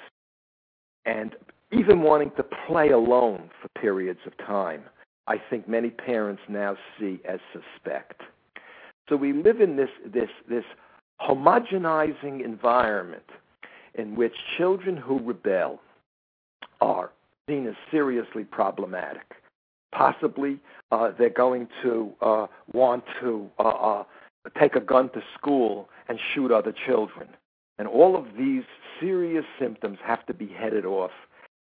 And 1.05 1.35
even 1.71 2.01
wanting 2.01 2.31
to 2.37 2.45
play 2.67 2.89
alone 2.89 3.49
for 3.61 3.67
periods 3.79 4.21
of 4.25 4.37
time, 4.37 4.83
I 5.27 5.37
think 5.49 5.67
many 5.67 5.89
parents 5.89 6.41
now 6.47 6.77
see 6.97 7.19
as 7.27 7.39
suspect. 7.51 8.21
So 9.09 9.15
we 9.15 9.33
live 9.33 9.59
in 9.59 9.75
this 9.75 9.89
this 10.05 10.29
this 10.49 10.63
homogenizing 11.21 12.43
environment 12.43 13.23
in 13.93 14.15
which 14.15 14.33
children 14.57 14.97
who 14.97 15.19
rebel 15.19 15.79
are 16.81 17.11
seen 17.47 17.67
as 17.67 17.75
seriously 17.91 18.43
problematic. 18.43 19.35
Possibly 19.93 20.59
uh, 20.91 21.11
they're 21.17 21.29
going 21.29 21.67
to 21.83 22.11
uh, 22.21 22.47
want 22.73 23.03
to 23.21 23.49
uh, 23.59 23.63
uh 23.63 24.03
take 24.59 24.75
a 24.75 24.79
gun 24.79 25.09
to 25.09 25.21
school 25.37 25.89
and 26.07 26.19
shoot 26.33 26.51
other 26.51 26.73
children. 26.85 27.27
And 27.77 27.87
all 27.87 28.15
of 28.15 28.25
these 28.37 28.63
serious 28.99 29.45
symptoms 29.59 29.97
have 30.03 30.25
to 30.27 30.33
be 30.33 30.47
headed 30.47 30.85
off 30.85 31.11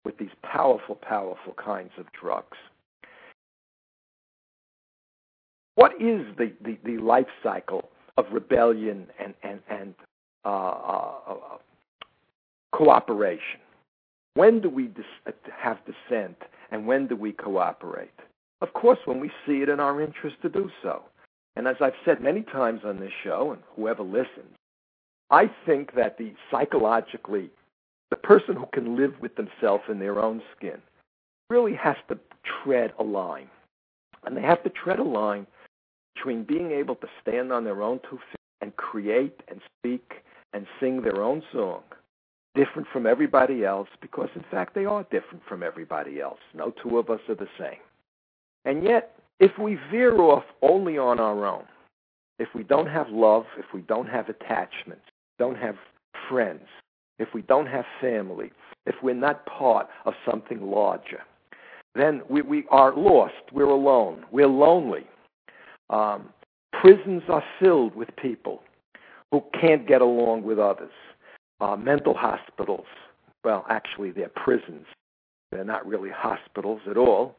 with 0.04 0.16
these 0.19 0.30
powerful, 0.42 0.95
powerful 0.95 1.54
kinds 1.62 1.92
of 1.99 2.07
drugs. 2.12 2.57
What 5.75 5.92
is 6.00 6.26
the, 6.37 6.52
the, 6.62 6.78
the 6.85 6.99
life 6.99 7.28
cycle 7.42 7.90
of 8.21 8.33
rebellion 8.33 9.07
and, 9.19 9.35
and, 9.43 9.61
and 9.69 9.95
uh, 10.45 10.49
uh, 10.49 11.15
uh 11.29 11.35
cooperation? 12.73 13.61
When 14.35 14.61
do 14.61 14.71
we 14.71 14.87
dis- 14.87 15.05
uh, 15.27 15.33
have 15.59 15.79
dissent 15.85 16.37
and 16.71 16.87
when 16.87 17.07
do 17.09 17.17
we 17.17 17.33
cooperate? 17.33 18.19
Of 18.61 18.73
course, 18.75 18.99
when 19.07 19.21
we 19.21 19.31
see 19.47 19.62
it 19.62 19.69
in 19.69 19.81
our 19.81 20.00
interest 20.00 20.37
to 20.43 20.49
do 20.49 20.71
so. 20.83 21.03
And 21.57 21.67
as 21.67 21.77
I've 21.81 22.00
said 22.05 22.21
many 22.21 22.43
times 22.43 22.83
on 22.85 23.00
this 23.00 23.12
show, 23.25 23.53
and 23.53 23.62
whoever 23.75 24.03
listens, 24.03 24.55
I 25.31 25.50
think 25.67 25.95
that 25.95 26.19
the 26.19 26.33
psychologically, 26.50 27.50
the 28.11 28.17
person 28.17 28.57
who 28.57 28.67
can 28.73 28.97
live 28.97 29.15
with 29.21 29.35
themselves 29.37 29.85
in 29.89 29.99
their 29.99 30.21
own 30.21 30.43
skin 30.57 30.81
really 31.49 31.75
has 31.75 31.97
to 32.09 32.19
tread 32.62 32.93
a 32.99 33.03
line. 33.03 33.49
And 34.25 34.37
they 34.37 34.43
have 34.43 34.62
to 34.65 34.71
tread 34.71 34.99
a 34.99 35.05
line 35.05 35.47
between 36.21 36.45
being 36.45 36.71
able 36.71 36.97
to 36.97 37.07
stand 37.23 37.53
on 37.53 37.65
their 37.65 37.83
own 37.83 37.99
two 38.09 38.17
feet 38.17 38.41
and 38.61 38.77
create 38.77 39.41
and 39.49 39.61
speak 39.79 40.12
and 40.53 40.67
sing 40.79 41.00
their 41.00 41.23
own 41.23 41.43
song, 41.53 41.81
different 42.55 42.87
from 42.93 43.07
everybody 43.07 43.65
else, 43.65 43.89
because 44.03 44.29
in 44.35 44.45
fact 44.50 44.75
they 44.75 44.85
are 44.85 45.03
different 45.05 45.43
from 45.49 45.62
everybody 45.62 46.21
else. 46.21 46.39
No 46.55 46.75
two 46.83 46.99
of 46.99 47.09
us 47.09 47.21
are 47.29 47.35
the 47.35 47.49
same. 47.59 47.79
And 48.65 48.83
yet, 48.85 49.15
if 49.39 49.53
we 49.59 49.79
veer 49.91 50.21
off 50.21 50.45
only 50.61 50.99
on 50.99 51.19
our 51.19 51.47
own, 51.47 51.65
if 52.39 52.49
we 52.55 52.65
don't 52.65 52.89
have 52.89 53.09
love, 53.09 53.45
if 53.59 53.67
we 53.73 53.81
don't 53.83 54.09
have 54.09 54.29
attachments, 54.29 55.07
don't 55.39 55.57
have 55.57 55.77
friends, 56.29 56.67
if 57.19 57.29
we 57.33 57.43
don't 57.43 57.67
have 57.67 57.85
family, 58.00 58.53
if 58.85 58.97
we're 59.03 59.15
not 59.15 59.47
part 59.47 59.89
of 60.05 60.12
something 60.31 60.61
larger, 60.61 61.21
then 61.95 62.21
we, 62.29 62.43
we 62.43 62.65
are 62.71 62.95
lost. 62.95 63.35
We're 63.53 63.65
alone. 63.65 64.25
We're 64.31 64.47
lonely. 64.47 65.07
Um, 65.90 66.30
prisons 66.73 67.23
are 67.28 67.44
filled 67.61 67.94
with 67.94 68.09
people 68.16 68.62
who 69.30 69.42
can't 69.61 69.87
get 69.87 70.00
along 70.00 70.44
with 70.44 70.59
others. 70.59 70.92
Uh, 71.61 71.76
mental 71.76 72.14
hospitals, 72.14 72.87
well, 73.44 73.66
actually, 73.68 74.11
they're 74.11 74.30
prisons. 74.30 74.87
They're 75.50 75.64
not 75.64 75.87
really 75.87 76.11
hospitals 76.11 76.80
at 76.88 76.97
all 76.97 77.37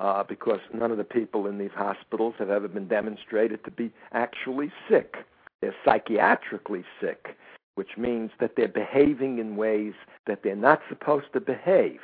uh, 0.00 0.22
because 0.22 0.60
none 0.72 0.90
of 0.90 0.96
the 0.96 1.04
people 1.04 1.46
in 1.46 1.58
these 1.58 1.74
hospitals 1.74 2.34
have 2.38 2.50
ever 2.50 2.68
been 2.68 2.88
demonstrated 2.88 3.64
to 3.64 3.70
be 3.70 3.92
actually 4.12 4.72
sick. 4.88 5.16
They're 5.60 5.74
psychiatrically 5.84 6.84
sick, 7.00 7.36
which 7.74 7.96
means 7.98 8.30
that 8.40 8.52
they're 8.56 8.68
behaving 8.68 9.38
in 9.38 9.56
ways 9.56 9.94
that 10.26 10.42
they're 10.42 10.56
not 10.56 10.80
supposed 10.88 11.32
to 11.32 11.40
behave. 11.40 12.00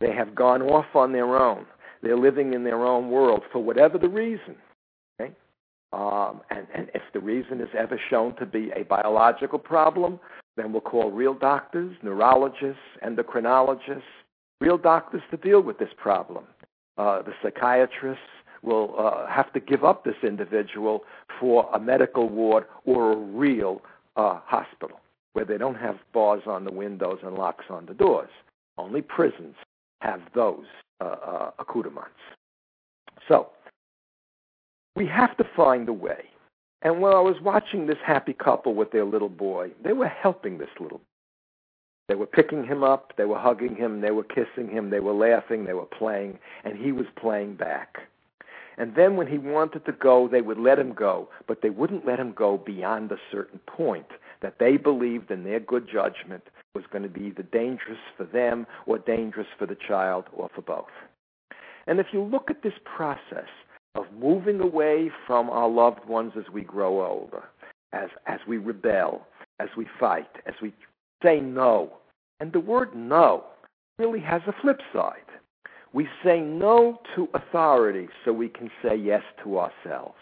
They 0.00 0.12
have 0.12 0.34
gone 0.34 0.62
off 0.62 0.94
on 0.94 1.12
their 1.12 1.36
own. 1.36 1.66
They're 2.02 2.16
living 2.16 2.54
in 2.54 2.62
their 2.62 2.86
own 2.86 3.10
world 3.10 3.42
for 3.50 3.62
whatever 3.62 3.98
the 3.98 4.08
reason. 4.08 4.54
Um, 5.92 6.42
and, 6.50 6.66
and 6.74 6.90
if 6.94 7.02
the 7.14 7.20
reason 7.20 7.60
is 7.60 7.68
ever 7.76 7.98
shown 8.10 8.36
to 8.36 8.46
be 8.46 8.70
a 8.76 8.84
biological 8.84 9.58
problem, 9.58 10.20
then 10.56 10.72
we'll 10.72 10.82
call 10.82 11.10
real 11.10 11.34
doctors, 11.34 11.96
neurologists, 12.02 12.82
endocrinologists, 13.04 14.02
real 14.60 14.76
doctors 14.76 15.22
to 15.30 15.36
deal 15.36 15.62
with 15.62 15.78
this 15.78 15.90
problem. 15.96 16.44
Uh, 16.98 17.22
the 17.22 17.32
psychiatrists 17.42 18.22
will 18.62 18.94
uh, 18.98 19.26
have 19.28 19.52
to 19.52 19.60
give 19.60 19.84
up 19.84 20.04
this 20.04 20.16
individual 20.22 21.04
for 21.38 21.70
a 21.72 21.78
medical 21.78 22.28
ward 22.28 22.64
or 22.84 23.12
a 23.12 23.16
real 23.16 23.80
uh, 24.16 24.40
hospital 24.44 25.00
where 25.32 25.44
they 25.44 25.56
don't 25.56 25.76
have 25.76 25.96
bars 26.12 26.42
on 26.46 26.64
the 26.64 26.72
windows 26.72 27.18
and 27.22 27.36
locks 27.36 27.66
on 27.70 27.86
the 27.86 27.94
doors. 27.94 28.30
Only 28.76 29.00
prisons 29.00 29.54
have 30.00 30.20
those 30.34 30.64
uh, 31.00 31.04
uh, 31.04 31.50
accoutrements. 31.58 32.10
So 33.28 33.48
we 34.98 35.06
have 35.06 35.36
to 35.36 35.44
find 35.56 35.88
a 35.88 35.92
way. 35.92 36.24
And 36.82 37.00
while 37.00 37.14
I 37.14 37.20
was 37.20 37.40
watching 37.40 37.86
this 37.86 37.98
happy 38.04 38.32
couple 38.32 38.74
with 38.74 38.90
their 38.90 39.04
little 39.04 39.28
boy, 39.28 39.70
they 39.82 39.92
were 39.92 40.08
helping 40.08 40.58
this 40.58 40.68
little. 40.80 41.00
They 42.08 42.16
were 42.16 42.26
picking 42.26 42.64
him 42.64 42.82
up, 42.82 43.12
they 43.16 43.24
were 43.24 43.38
hugging 43.38 43.76
him, 43.76 44.00
they 44.00 44.10
were 44.10 44.24
kissing 44.24 44.68
him, 44.68 44.90
they 44.90 44.98
were 44.98 45.12
laughing, 45.12 45.64
they 45.64 45.74
were 45.74 45.86
playing, 45.86 46.38
and 46.64 46.76
he 46.76 46.90
was 46.90 47.06
playing 47.16 47.54
back. 47.54 47.98
And 48.76 48.94
then 48.96 49.16
when 49.16 49.26
he 49.26 49.38
wanted 49.38 49.84
to 49.86 49.92
go, 49.92 50.26
they 50.26 50.40
would 50.40 50.58
let 50.58 50.78
him 50.78 50.94
go, 50.94 51.28
but 51.46 51.62
they 51.62 51.70
wouldn't 51.70 52.06
let 52.06 52.18
him 52.18 52.32
go 52.32 52.56
beyond 52.58 53.12
a 53.12 53.18
certain 53.30 53.60
point 53.66 54.06
that 54.40 54.58
they 54.58 54.76
believed 54.76 55.30
in 55.30 55.44
their 55.44 55.60
good 55.60 55.88
judgment 55.92 56.44
was 56.74 56.84
going 56.90 57.02
to 57.02 57.08
be 57.08 57.26
either 57.26 57.42
dangerous 57.42 57.98
for 58.16 58.24
them 58.24 58.66
or 58.86 58.98
dangerous 58.98 59.48
for 59.58 59.66
the 59.66 59.76
child 59.86 60.24
or 60.32 60.48
for 60.54 60.62
both. 60.62 60.86
And 61.86 62.00
if 62.00 62.06
you 62.12 62.22
look 62.22 62.50
at 62.50 62.62
this 62.62 62.78
process 62.84 63.48
of 63.98 64.06
moving 64.18 64.60
away 64.60 65.10
from 65.26 65.50
our 65.50 65.68
loved 65.68 66.06
ones 66.06 66.32
as 66.38 66.44
we 66.52 66.62
grow 66.62 67.04
older, 67.06 67.44
as, 67.92 68.08
as 68.26 68.40
we 68.46 68.56
rebel, 68.56 69.26
as 69.60 69.68
we 69.76 69.86
fight, 69.98 70.28
as 70.46 70.54
we 70.62 70.72
say 71.22 71.40
no, 71.40 71.92
and 72.40 72.52
the 72.52 72.60
word 72.60 72.94
no 72.94 73.44
really 73.98 74.20
has 74.20 74.42
a 74.46 74.54
flip 74.62 74.80
side. 74.92 75.16
We 75.92 76.06
say 76.22 76.40
no 76.40 77.00
to 77.16 77.28
authority 77.34 78.08
so 78.24 78.32
we 78.32 78.48
can 78.48 78.70
say 78.82 78.94
yes 78.94 79.22
to 79.42 79.58
ourselves. 79.58 80.18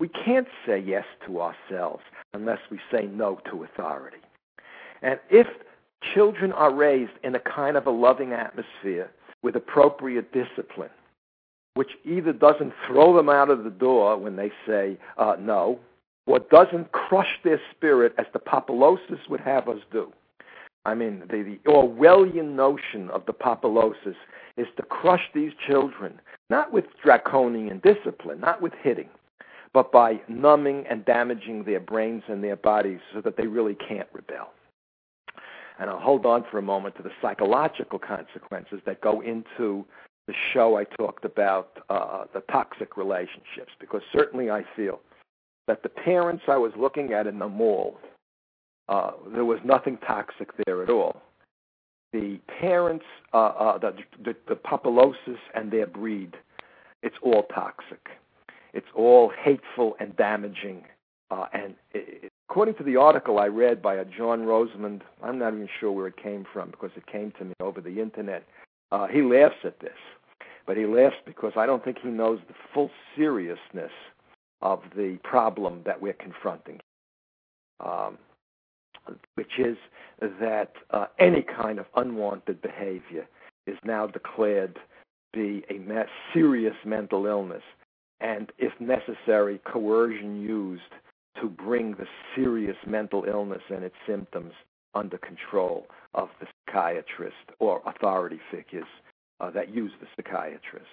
We 0.00 0.08
can't 0.08 0.48
say 0.66 0.78
yes 0.80 1.04
to 1.26 1.40
ourselves 1.40 2.02
unless 2.32 2.60
we 2.70 2.78
say 2.90 3.06
no 3.06 3.40
to 3.50 3.64
authority. 3.64 4.18
And 5.02 5.20
if 5.30 5.46
children 6.14 6.52
are 6.52 6.74
raised 6.74 7.12
in 7.22 7.34
a 7.34 7.40
kind 7.40 7.76
of 7.76 7.86
a 7.86 7.90
loving 7.90 8.32
atmosphere 8.32 9.10
with 9.42 9.56
appropriate 9.56 10.32
discipline, 10.32 10.90
which 11.74 11.90
either 12.04 12.32
doesn't 12.32 12.72
throw 12.86 13.16
them 13.16 13.28
out 13.28 13.50
of 13.50 13.64
the 13.64 13.70
door 13.70 14.16
when 14.16 14.36
they 14.36 14.50
say 14.66 14.96
uh, 15.18 15.36
no, 15.38 15.78
or 16.26 16.38
doesn't 16.38 16.92
crush 16.92 17.38
their 17.42 17.60
spirit 17.74 18.14
as 18.18 18.26
the 18.32 18.38
Papoloses 18.38 19.28
would 19.28 19.40
have 19.40 19.68
us 19.68 19.80
do. 19.92 20.12
I 20.86 20.94
mean, 20.94 21.22
the, 21.30 21.42
the 21.42 21.70
Orwellian 21.70 22.54
notion 22.54 23.10
of 23.10 23.26
the 23.26 23.32
Papoloses 23.32 24.16
is 24.56 24.66
to 24.76 24.82
crush 24.82 25.22
these 25.34 25.52
children, 25.66 26.20
not 26.50 26.72
with 26.72 26.84
draconian 27.02 27.80
discipline, 27.80 28.40
not 28.40 28.62
with 28.62 28.72
hitting, 28.82 29.08
but 29.72 29.90
by 29.90 30.20
numbing 30.28 30.84
and 30.88 31.04
damaging 31.04 31.64
their 31.64 31.80
brains 31.80 32.22
and 32.28 32.44
their 32.44 32.56
bodies 32.56 33.00
so 33.12 33.20
that 33.20 33.36
they 33.36 33.46
really 33.46 33.74
can't 33.74 34.08
rebel. 34.12 34.50
And 35.78 35.90
I'll 35.90 35.98
hold 35.98 36.24
on 36.24 36.44
for 36.50 36.58
a 36.58 36.62
moment 36.62 36.96
to 36.96 37.02
the 37.02 37.10
psychological 37.20 37.98
consequences 37.98 38.80
that 38.86 39.00
go 39.00 39.20
into 39.22 39.84
the 40.26 40.34
show 40.52 40.76
I 40.76 40.84
talked 40.84 41.24
about, 41.24 41.78
uh, 41.90 42.24
the 42.32 42.40
toxic 42.50 42.96
relationships, 42.96 43.72
because 43.78 44.02
certainly 44.12 44.50
I 44.50 44.64
feel 44.74 45.00
that 45.66 45.82
the 45.82 45.88
parents 45.88 46.44
I 46.48 46.56
was 46.56 46.72
looking 46.76 47.12
at 47.12 47.26
in 47.26 47.38
the 47.38 47.48
mall, 47.48 47.98
uh, 48.88 49.12
there 49.32 49.44
was 49.44 49.58
nothing 49.64 49.98
toxic 50.06 50.50
there 50.66 50.82
at 50.82 50.90
all. 50.90 51.22
The 52.12 52.38
parents, 52.60 53.04
uh, 53.32 53.36
uh, 53.36 53.78
the, 53.78 53.94
the, 54.22 54.36
the 54.48 54.54
Papoloses 54.54 55.38
and 55.54 55.70
their 55.70 55.86
breed, 55.86 56.36
it's 57.02 57.16
all 57.22 57.44
toxic. 57.54 58.08
It's 58.72 58.86
all 58.94 59.30
hateful 59.42 59.96
and 60.00 60.16
damaging. 60.16 60.84
Uh, 61.30 61.46
and 61.52 61.74
it, 61.92 62.30
according 62.48 62.74
to 62.76 62.84
the 62.84 62.96
article 62.96 63.38
I 63.38 63.46
read 63.46 63.82
by 63.82 63.96
a 63.96 64.04
John 64.04 64.40
Rosemond, 64.42 65.00
I'm 65.22 65.38
not 65.38 65.54
even 65.54 65.68
sure 65.80 65.92
where 65.92 66.06
it 66.06 66.16
came 66.16 66.46
from 66.52 66.70
because 66.70 66.90
it 66.96 67.06
came 67.06 67.32
to 67.38 67.46
me 67.46 67.54
over 67.60 67.80
the 67.80 68.00
internet. 68.00 68.44
Uh, 68.92 69.06
he 69.06 69.22
laughs 69.22 69.56
at 69.64 69.80
this, 69.80 69.96
but 70.66 70.76
he 70.76 70.86
laughs 70.86 71.16
because 71.26 71.52
I 71.56 71.66
don't 71.66 71.84
think 71.84 71.98
he 72.02 72.08
knows 72.08 72.38
the 72.48 72.54
full 72.72 72.90
seriousness 73.16 73.90
of 74.62 74.80
the 74.96 75.18
problem 75.22 75.82
that 75.84 76.00
we're 76.00 76.14
confronting, 76.14 76.80
um, 77.80 78.18
which 79.34 79.58
is 79.58 79.76
that 80.40 80.72
uh, 80.90 81.06
any 81.18 81.42
kind 81.42 81.78
of 81.78 81.86
unwanted 81.96 82.62
behavior 82.62 83.26
is 83.66 83.76
now 83.84 84.06
declared 84.06 84.74
to 84.74 84.80
be 85.32 85.64
a 85.70 86.04
serious 86.32 86.76
mental 86.84 87.26
illness, 87.26 87.62
and 88.20 88.52
if 88.58 88.72
necessary, 88.80 89.60
coercion 89.70 90.40
used 90.40 90.82
to 91.40 91.48
bring 91.48 91.92
the 91.92 92.06
serious 92.34 92.76
mental 92.86 93.24
illness 93.24 93.62
and 93.68 93.84
its 93.84 93.96
symptoms 94.06 94.52
under 94.94 95.18
control 95.18 95.86
of 96.14 96.28
the 96.40 96.46
psychiatrist 96.66 97.34
or 97.58 97.82
authority 97.86 98.40
figures 98.50 98.86
uh, 99.40 99.50
that 99.50 99.74
use 99.74 99.92
the 100.00 100.06
psychiatrist. 100.16 100.86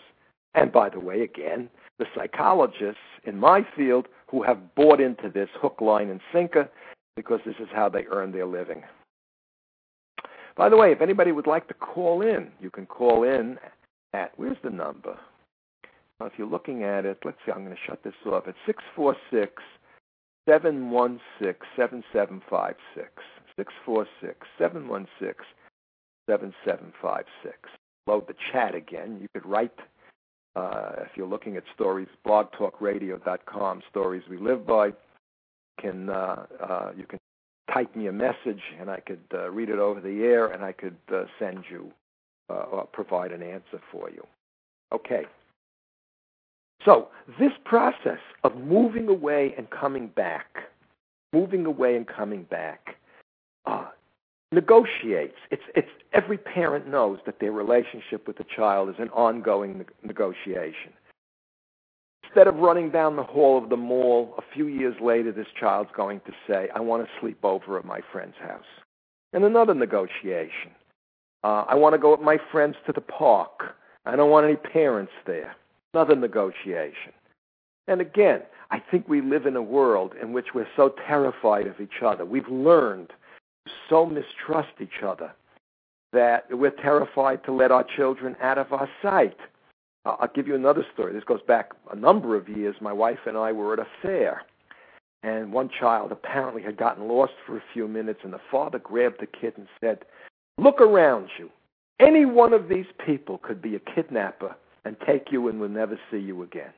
And 0.53 0.71
by 0.71 0.89
the 0.89 0.99
way, 0.99 1.21
again, 1.21 1.69
the 1.97 2.05
psychologists 2.15 3.01
in 3.23 3.37
my 3.37 3.65
field 3.75 4.07
who 4.27 4.43
have 4.43 4.75
bought 4.75 4.99
into 4.99 5.29
this 5.29 5.49
hook, 5.53 5.79
line, 5.81 6.09
and 6.09 6.19
sinker 6.33 6.69
because 7.15 7.39
this 7.45 7.55
is 7.59 7.67
how 7.73 7.89
they 7.89 8.05
earn 8.11 8.31
their 8.31 8.45
living. 8.45 8.83
By 10.57 10.69
the 10.69 10.77
way, 10.77 10.91
if 10.91 11.01
anybody 11.01 11.31
would 11.31 11.47
like 11.47 11.67
to 11.67 11.73
call 11.73 12.21
in, 12.21 12.51
you 12.59 12.69
can 12.69 12.85
call 12.85 13.23
in 13.23 13.57
at, 14.13 14.31
where's 14.35 14.57
the 14.63 14.69
number? 14.69 15.17
Now, 16.19 16.25
if 16.25 16.33
you're 16.37 16.47
looking 16.47 16.83
at 16.83 17.05
it, 17.05 17.19
let's 17.23 17.37
see, 17.45 17.51
I'm 17.51 17.63
going 17.63 17.75
to 17.75 17.81
shut 17.87 18.03
this 18.03 18.13
off. 18.25 18.43
It's 18.47 18.57
646 18.65 19.63
716 20.47 21.55
7756. 21.75 23.09
646 23.61 24.47
716 24.57 25.45
7756. 26.27 27.69
Load 28.07 28.27
the 28.27 28.35
chat 28.51 28.73
again. 28.73 29.19
You 29.21 29.27
could 29.33 29.45
write, 29.45 29.77
uh, 30.55 30.93
if 31.01 31.09
you're 31.15 31.27
looking 31.27 31.57
at 31.57 31.63
stories, 31.75 32.07
blogtalkradio.com, 32.25 33.81
stories 33.89 34.23
we 34.29 34.37
live 34.37 34.65
by. 34.65 34.93
Can 35.79 36.09
uh, 36.09 36.45
uh, 36.59 36.91
you 36.95 37.05
can 37.05 37.19
type 37.73 37.95
me 37.95 38.07
a 38.07 38.11
message 38.11 38.61
and 38.79 38.89
I 38.89 38.99
could 38.99 39.23
uh, 39.33 39.49
read 39.49 39.69
it 39.69 39.79
over 39.79 40.01
the 40.01 40.23
air 40.23 40.47
and 40.47 40.63
I 40.63 40.71
could 40.71 40.97
uh, 41.13 41.23
send 41.39 41.63
you 41.69 41.91
uh, 42.49 42.63
or 42.71 42.85
provide 42.85 43.31
an 43.31 43.41
answer 43.41 43.79
for 43.91 44.09
you. 44.09 44.25
Okay. 44.91 45.25
So 46.85 47.09
this 47.39 47.51
process 47.65 48.19
of 48.43 48.57
moving 48.57 49.07
away 49.07 49.53
and 49.57 49.69
coming 49.69 50.07
back, 50.07 50.47
moving 51.31 51.65
away 51.65 51.95
and 51.95 52.07
coming 52.07 52.43
back, 52.43 52.95
uh, 53.65 53.85
negotiates. 54.51 55.37
It's 55.49 55.63
it's 55.75 55.89
every 56.13 56.37
parent 56.37 56.87
knows 56.87 57.19
that 57.25 57.39
their 57.39 57.51
relationship 57.51 58.27
with 58.27 58.37
the 58.37 58.45
child 58.55 58.89
is 58.89 58.95
an 58.99 59.09
ongoing 59.09 59.79
ne- 59.79 60.07
negotiation. 60.07 60.93
Instead 62.23 62.47
of 62.47 62.55
running 62.55 62.91
down 62.91 63.17
the 63.17 63.23
hall 63.23 63.57
of 63.61 63.69
the 63.69 63.77
mall, 63.77 64.35
a 64.37 64.41
few 64.53 64.67
years 64.67 64.95
later, 65.01 65.31
this 65.31 65.47
child's 65.59 65.91
going 65.95 66.21
to 66.21 66.31
say, 66.47 66.69
"I 66.73 66.79
want 66.79 67.05
to 67.05 67.19
sleep 67.19 67.43
over 67.43 67.77
at 67.77 67.85
my 67.85 68.01
friend's 68.11 68.37
house." 68.37 68.65
And 69.33 69.43
another 69.43 69.73
negotiation. 69.73 70.71
Uh, 71.43 71.65
I 71.67 71.75
want 71.75 71.93
to 71.93 71.99
go 71.99 72.11
with 72.11 72.21
my 72.21 72.37
friends 72.51 72.75
to 72.85 72.91
the 72.93 73.01
park. 73.01 73.75
I 74.05 74.15
don't 74.15 74.29
want 74.29 74.45
any 74.45 74.57
parents 74.57 75.13
there. 75.25 75.55
Another 75.93 76.15
negotiation. 76.15 77.13
And 77.87 77.99
again, 77.99 78.41
I 78.69 78.79
think 78.79 79.07
we 79.09 79.21
live 79.21 79.45
in 79.45 79.55
a 79.55 79.61
world 79.61 80.13
in 80.21 80.33
which 80.33 80.53
we're 80.53 80.67
so 80.75 80.93
terrified 81.07 81.67
of 81.67 81.81
each 81.81 82.01
other. 82.05 82.25
We've 82.25 82.47
learned 82.47 83.11
so 83.89 84.05
mistrust 84.05 84.69
each 84.79 85.03
other 85.05 85.33
that 86.13 86.45
we're 86.51 86.71
terrified 86.71 87.43
to 87.45 87.53
let 87.53 87.71
our 87.71 87.85
children 87.95 88.35
out 88.41 88.57
of 88.57 88.73
our 88.73 88.89
sight. 89.01 89.37
Uh, 90.05 90.15
I'll 90.19 90.31
give 90.33 90.47
you 90.47 90.55
another 90.55 90.85
story. 90.93 91.13
This 91.13 91.23
goes 91.23 91.41
back 91.47 91.71
a 91.91 91.95
number 91.95 92.35
of 92.35 92.49
years. 92.49 92.75
My 92.81 92.93
wife 92.93 93.19
and 93.25 93.37
I 93.37 93.51
were 93.51 93.73
at 93.73 93.79
a 93.79 93.87
fair, 94.01 94.43
and 95.23 95.53
one 95.53 95.69
child 95.69 96.11
apparently 96.11 96.63
had 96.63 96.77
gotten 96.77 97.07
lost 97.07 97.33
for 97.45 97.57
a 97.57 97.63
few 97.73 97.87
minutes, 97.87 98.21
and 98.23 98.33
the 98.33 98.41
father 98.49 98.79
grabbed 98.79 99.21
the 99.21 99.27
kid 99.27 99.53
and 99.57 99.67
said, 99.79 99.99
Look 100.57 100.81
around 100.81 101.29
you. 101.37 101.49
Any 101.99 102.25
one 102.25 102.51
of 102.51 102.67
these 102.67 102.87
people 103.05 103.37
could 103.37 103.61
be 103.61 103.75
a 103.75 103.79
kidnapper 103.79 104.55
and 104.85 104.95
take 105.05 105.31
you 105.31 105.47
and 105.47 105.59
we'll 105.59 105.69
never 105.69 105.99
see 106.09 106.17
you 106.17 106.41
again. 106.43 106.71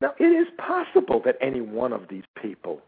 Now, 0.00 0.14
it 0.18 0.24
is 0.24 0.46
possible 0.58 1.20
that 1.24 1.36
any 1.40 1.60
one 1.60 1.92
of 1.92 2.08
these 2.08 2.24
people 2.40 2.80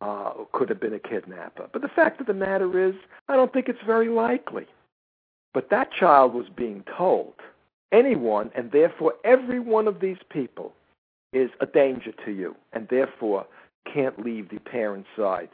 uh, 0.00 0.32
could 0.52 0.68
have 0.68 0.80
been 0.80 0.94
a 0.94 0.98
kidnapper. 0.98 1.68
But 1.72 1.82
the 1.82 1.88
fact 1.88 2.20
of 2.20 2.26
the 2.26 2.34
matter 2.34 2.88
is, 2.88 2.94
I 3.28 3.36
don't 3.36 3.52
think 3.52 3.68
it's 3.68 3.78
very 3.84 4.08
likely. 4.08 4.66
But 5.54 5.70
that 5.70 5.92
child 5.92 6.34
was 6.34 6.46
being 6.54 6.84
told 6.96 7.34
anyone, 7.90 8.50
and 8.54 8.70
therefore 8.70 9.14
every 9.24 9.60
one 9.60 9.88
of 9.88 10.00
these 10.00 10.18
people, 10.30 10.72
is 11.32 11.50
a 11.60 11.66
danger 11.66 12.12
to 12.24 12.30
you, 12.30 12.54
and 12.72 12.86
therefore 12.88 13.46
can't 13.92 14.24
leave 14.24 14.48
the 14.48 14.60
parent's 14.60 15.08
side. 15.16 15.50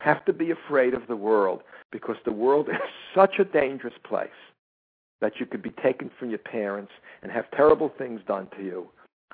Have 0.00 0.24
to 0.24 0.32
be 0.32 0.50
afraid 0.50 0.94
of 0.94 1.06
the 1.06 1.16
world 1.16 1.62
because 1.90 2.16
the 2.24 2.32
world 2.32 2.68
is 2.72 2.76
such 3.14 3.38
a 3.38 3.44
dangerous 3.44 3.94
place 4.04 4.30
that 5.20 5.38
you 5.38 5.46
could 5.46 5.62
be 5.62 5.70
taken 5.82 6.10
from 6.18 6.30
your 6.30 6.38
parents 6.38 6.92
and 7.22 7.30
have 7.30 7.50
terrible 7.52 7.92
things 7.96 8.20
done 8.26 8.48
to 8.56 8.64
you. 8.64 8.88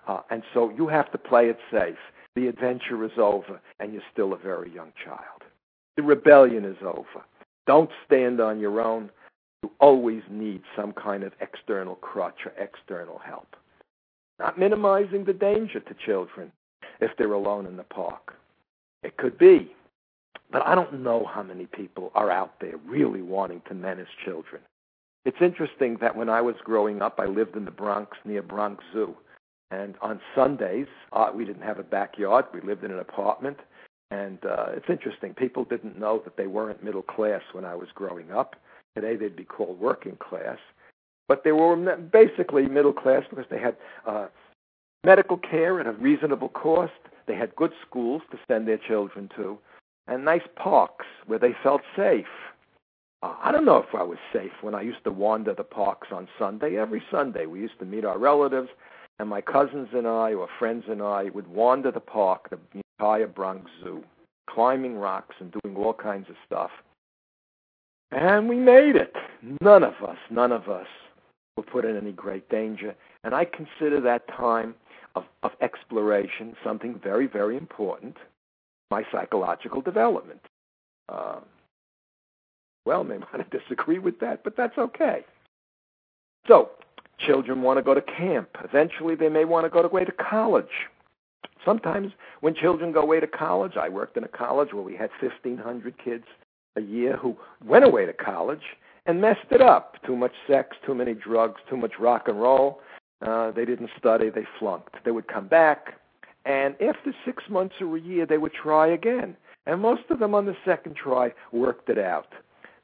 Uh, 0.06 0.20
and 0.30 0.42
so 0.52 0.70
you 0.70 0.86
have 0.86 1.10
to 1.12 1.18
play 1.18 1.48
it 1.48 1.58
safe. 1.70 1.96
The 2.36 2.48
adventure 2.48 3.04
is 3.04 3.18
over, 3.18 3.60
and 3.80 3.92
you're 3.92 4.02
still 4.12 4.32
a 4.32 4.38
very 4.38 4.72
young 4.72 4.92
child. 5.04 5.42
The 5.96 6.02
rebellion 6.02 6.64
is 6.64 6.76
over. 6.82 7.24
Don't 7.66 7.90
stand 8.06 8.40
on 8.40 8.60
your 8.60 8.80
own. 8.80 9.10
You 9.62 9.72
always 9.80 10.22
need 10.30 10.62
some 10.76 10.92
kind 10.92 11.24
of 11.24 11.32
external 11.40 11.96
crutch 11.96 12.46
or 12.46 12.52
external 12.62 13.18
help. 13.18 13.56
Not 14.38 14.58
minimizing 14.58 15.24
the 15.24 15.32
danger 15.32 15.80
to 15.80 15.94
children 16.06 16.52
if 17.00 17.10
they're 17.16 17.32
alone 17.32 17.66
in 17.66 17.76
the 17.76 17.82
park. 17.82 18.34
It 19.02 19.16
could 19.16 19.36
be, 19.38 19.72
but 20.50 20.66
I 20.66 20.74
don't 20.74 21.02
know 21.02 21.24
how 21.24 21.42
many 21.42 21.66
people 21.66 22.10
are 22.14 22.30
out 22.30 22.60
there 22.60 22.76
really 22.86 23.22
wanting 23.22 23.62
to 23.68 23.74
menace 23.74 24.08
children. 24.24 24.62
It's 25.24 25.42
interesting 25.42 25.98
that 26.00 26.16
when 26.16 26.28
I 26.28 26.40
was 26.40 26.54
growing 26.64 27.02
up, 27.02 27.18
I 27.18 27.26
lived 27.26 27.56
in 27.56 27.64
the 27.64 27.70
Bronx 27.70 28.16
near 28.24 28.42
Bronx 28.42 28.82
Zoo. 28.92 29.14
And 29.70 29.96
on 30.00 30.20
Sundays, 30.34 30.86
uh, 31.12 31.30
we 31.34 31.44
didn't 31.44 31.62
have 31.62 31.78
a 31.78 31.82
backyard. 31.82 32.46
We 32.54 32.60
lived 32.60 32.84
in 32.84 32.90
an 32.90 32.98
apartment. 32.98 33.58
And 34.10 34.38
uh, 34.44 34.66
it's 34.74 34.88
interesting. 34.88 35.34
People 35.34 35.64
didn't 35.64 35.98
know 35.98 36.22
that 36.24 36.36
they 36.36 36.46
weren't 36.46 36.82
middle 36.82 37.02
class 37.02 37.42
when 37.52 37.64
I 37.64 37.74
was 37.74 37.88
growing 37.94 38.32
up. 38.32 38.56
Today, 38.94 39.16
they'd 39.16 39.36
be 39.36 39.44
called 39.44 39.78
working 39.78 40.16
class. 40.16 40.58
But 41.28 41.44
they 41.44 41.52
were 41.52 41.76
basically 41.96 42.66
middle 42.66 42.94
class 42.94 43.22
because 43.28 43.44
they 43.50 43.60
had 43.60 43.76
uh, 44.06 44.28
medical 45.04 45.36
care 45.36 45.78
at 45.78 45.86
a 45.86 45.92
reasonable 45.92 46.48
cost. 46.48 46.92
They 47.26 47.36
had 47.36 47.54
good 47.54 47.72
schools 47.86 48.22
to 48.30 48.38
send 48.48 48.66
their 48.66 48.78
children 48.78 49.28
to, 49.36 49.58
and 50.06 50.24
nice 50.24 50.46
parks 50.56 51.04
where 51.26 51.38
they 51.38 51.54
felt 51.62 51.82
safe. 51.94 52.24
Uh, 53.22 53.34
I 53.42 53.52
don't 53.52 53.66
know 53.66 53.78
if 53.78 53.94
I 53.94 54.02
was 54.02 54.18
safe 54.32 54.52
when 54.62 54.74
I 54.74 54.80
used 54.80 55.04
to 55.04 55.10
wander 55.10 55.52
the 55.52 55.64
parks 55.64 56.08
on 56.10 56.28
Sunday. 56.38 56.78
Every 56.78 57.02
Sunday, 57.10 57.44
we 57.44 57.60
used 57.60 57.78
to 57.80 57.84
meet 57.84 58.06
our 58.06 58.18
relatives 58.18 58.70
and 59.18 59.28
my 59.28 59.40
cousins 59.40 59.88
and 59.92 60.06
I, 60.06 60.34
or 60.34 60.48
friends 60.58 60.84
and 60.88 61.02
I, 61.02 61.24
would 61.24 61.48
wander 61.48 61.90
the 61.90 62.00
park, 62.00 62.50
the 62.50 62.58
entire 62.98 63.26
Bronx 63.26 63.70
Zoo, 63.82 64.02
climbing 64.48 64.96
rocks 64.96 65.34
and 65.40 65.54
doing 65.62 65.76
all 65.76 65.92
kinds 65.92 66.28
of 66.28 66.36
stuff. 66.46 66.70
And 68.10 68.48
we 68.48 68.56
made 68.56 68.96
it. 68.96 69.14
None 69.60 69.82
of 69.82 69.94
us, 70.06 70.16
none 70.30 70.52
of 70.52 70.68
us 70.68 70.86
were 71.56 71.62
put 71.62 71.84
in 71.84 71.96
any 71.96 72.12
great 72.12 72.48
danger. 72.48 72.94
And 73.24 73.34
I 73.34 73.44
consider 73.44 74.00
that 74.00 74.26
time 74.28 74.74
of, 75.14 75.24
of 75.42 75.50
exploration 75.60 76.54
something 76.64 76.98
very, 77.02 77.26
very 77.26 77.56
important, 77.56 78.16
my 78.90 79.02
psychological 79.12 79.82
development. 79.82 80.40
Uh, 81.08 81.40
well, 82.86 83.04
may 83.04 83.18
want 83.32 83.50
to 83.50 83.58
disagree 83.58 83.98
with 83.98 84.20
that, 84.20 84.44
but 84.44 84.56
that's 84.56 84.78
okay. 84.78 85.24
So, 86.46 86.70
Children 87.18 87.62
want 87.62 87.78
to 87.78 87.82
go 87.82 87.94
to 87.94 88.02
camp. 88.02 88.50
Eventually, 88.62 89.14
they 89.14 89.28
may 89.28 89.44
want 89.44 89.66
to 89.66 89.70
go 89.70 89.80
away 89.82 90.04
to 90.04 90.12
college. 90.12 90.88
Sometimes, 91.64 92.12
when 92.40 92.54
children 92.54 92.92
go 92.92 93.00
away 93.00 93.20
to 93.20 93.26
college, 93.26 93.76
I 93.76 93.88
worked 93.88 94.16
in 94.16 94.24
a 94.24 94.28
college 94.28 94.72
where 94.72 94.82
we 94.82 94.96
had 94.96 95.10
1,500 95.20 95.94
kids 96.02 96.24
a 96.76 96.80
year 96.80 97.16
who 97.16 97.36
went 97.64 97.84
away 97.84 98.06
to 98.06 98.12
college 98.12 98.62
and 99.06 99.20
messed 99.20 99.50
it 99.50 99.60
up. 99.60 99.96
Too 100.06 100.16
much 100.16 100.32
sex, 100.46 100.76
too 100.86 100.94
many 100.94 101.14
drugs, 101.14 101.60
too 101.68 101.76
much 101.76 101.92
rock 101.98 102.28
and 102.28 102.40
roll. 102.40 102.80
Uh, 103.20 103.50
they 103.50 103.64
didn't 103.64 103.90
study, 103.98 104.30
they 104.30 104.46
flunked. 104.58 104.94
They 105.04 105.10
would 105.10 105.26
come 105.26 105.48
back, 105.48 105.98
and 106.44 106.74
after 106.80 107.12
six 107.24 107.42
months 107.50 107.74
or 107.80 107.96
a 107.96 108.00
year, 108.00 108.24
they 108.24 108.38
would 108.38 108.54
try 108.54 108.86
again. 108.86 109.36
And 109.66 109.82
most 109.82 110.02
of 110.10 110.18
them 110.18 110.34
on 110.34 110.46
the 110.46 110.56
second 110.64 110.96
try 110.96 111.34
worked 111.52 111.90
it 111.90 111.98
out. 111.98 112.32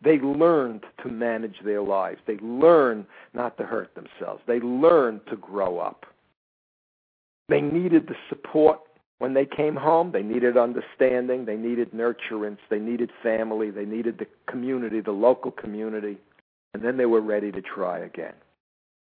They 0.04 0.18
learned 0.18 0.84
to 1.02 1.08
manage 1.08 1.56
their 1.64 1.82
lives. 1.82 2.20
They 2.26 2.36
learned 2.36 3.06
not 3.32 3.56
to 3.56 3.64
hurt 3.64 3.94
themselves. 3.94 4.42
They 4.46 4.60
learned 4.60 5.22
to 5.30 5.36
grow 5.36 5.78
up. 5.78 6.04
They 7.48 7.62
needed 7.62 8.06
the 8.06 8.16
support 8.28 8.80
when 9.18 9.32
they 9.32 9.46
came 9.46 9.76
home. 9.76 10.12
They 10.12 10.22
needed 10.22 10.58
understanding. 10.58 11.46
They 11.46 11.56
needed 11.56 11.92
nurturance. 11.92 12.58
They 12.68 12.78
needed 12.78 13.10
family. 13.22 13.70
They 13.70 13.86
needed 13.86 14.18
the 14.18 14.26
community, 14.46 15.00
the 15.00 15.12
local 15.12 15.50
community. 15.50 16.18
And 16.74 16.82
then 16.82 16.98
they 16.98 17.06
were 17.06 17.20
ready 17.20 17.50
to 17.52 17.62
try 17.62 18.00
again. 18.00 18.34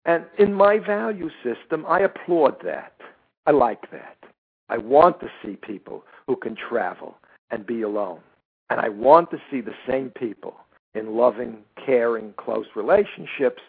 And 0.06 0.26
in 0.38 0.54
my 0.54 0.78
value 0.78 1.30
system, 1.44 1.86
I 1.88 2.02
applaud 2.02 2.58
that. 2.64 2.94
I 3.48 3.52
like 3.52 3.90
that. 3.92 4.18
I 4.70 4.78
want 4.78 5.20
to 5.22 5.28
see 5.44 5.56
people 5.56 6.04
who 6.28 6.36
can 6.36 6.56
travel 6.56 7.18
and 7.50 7.66
be 7.66 7.82
alone. 7.82 8.20
And 8.70 8.80
I 8.80 8.90
want 8.90 9.32
to 9.32 9.38
see 9.50 9.62
the 9.62 9.76
same 9.88 10.10
people 10.10 10.56
in 10.96 11.16
loving, 11.16 11.58
caring, 11.86 12.34
close 12.38 12.66
relationships 12.76 13.62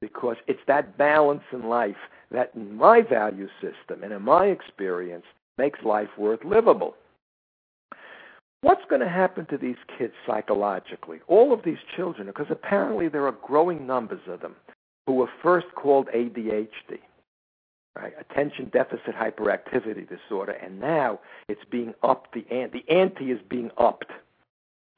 because 0.00 0.36
it's 0.46 0.60
that 0.66 0.96
balance 0.96 1.42
in 1.52 1.68
life 1.68 1.96
that, 2.30 2.52
in 2.54 2.76
my 2.76 3.02
value 3.02 3.48
system 3.60 4.02
and 4.02 4.12
in 4.12 4.22
my 4.22 4.46
experience, 4.46 5.24
makes 5.58 5.82
life 5.84 6.08
worth 6.16 6.44
livable. 6.44 6.94
What's 8.62 8.84
going 8.88 9.00
to 9.00 9.08
happen 9.08 9.46
to 9.46 9.58
these 9.58 9.76
kids 9.98 10.12
psychologically? 10.26 11.20
All 11.28 11.52
of 11.52 11.62
these 11.64 11.78
children, 11.96 12.26
because 12.26 12.46
apparently 12.50 13.08
there 13.08 13.26
are 13.26 13.36
growing 13.46 13.86
numbers 13.86 14.20
of 14.26 14.40
them 14.40 14.54
who 15.06 15.14
were 15.14 15.30
first 15.42 15.66
called 15.74 16.08
ADHD, 16.14 16.98
right? 17.96 18.12
Attention 18.18 18.70
Deficit 18.72 19.14
Hyperactivity 19.14 20.06
Disorder, 20.08 20.52
and 20.52 20.78
now 20.78 21.20
it's 21.48 21.64
being 21.70 21.94
upped. 22.02 22.34
The 22.34 22.46
ante, 22.50 22.84
the 22.86 22.92
ante 22.94 23.30
is 23.30 23.40
being 23.48 23.70
upped 23.78 24.12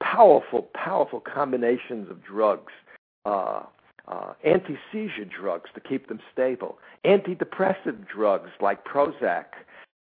powerful, 0.02 0.68
powerful 0.74 1.20
combinations 1.20 2.10
of 2.10 2.22
drugs, 2.24 2.72
uh, 3.24 3.62
uh, 4.08 4.32
anti 4.44 4.76
seizure 4.90 5.24
drugs 5.24 5.70
to 5.74 5.80
keep 5.80 6.08
them 6.08 6.20
stable, 6.32 6.78
antidepressant 7.04 8.06
drugs 8.08 8.50
like 8.60 8.84
Prozac, 8.84 9.44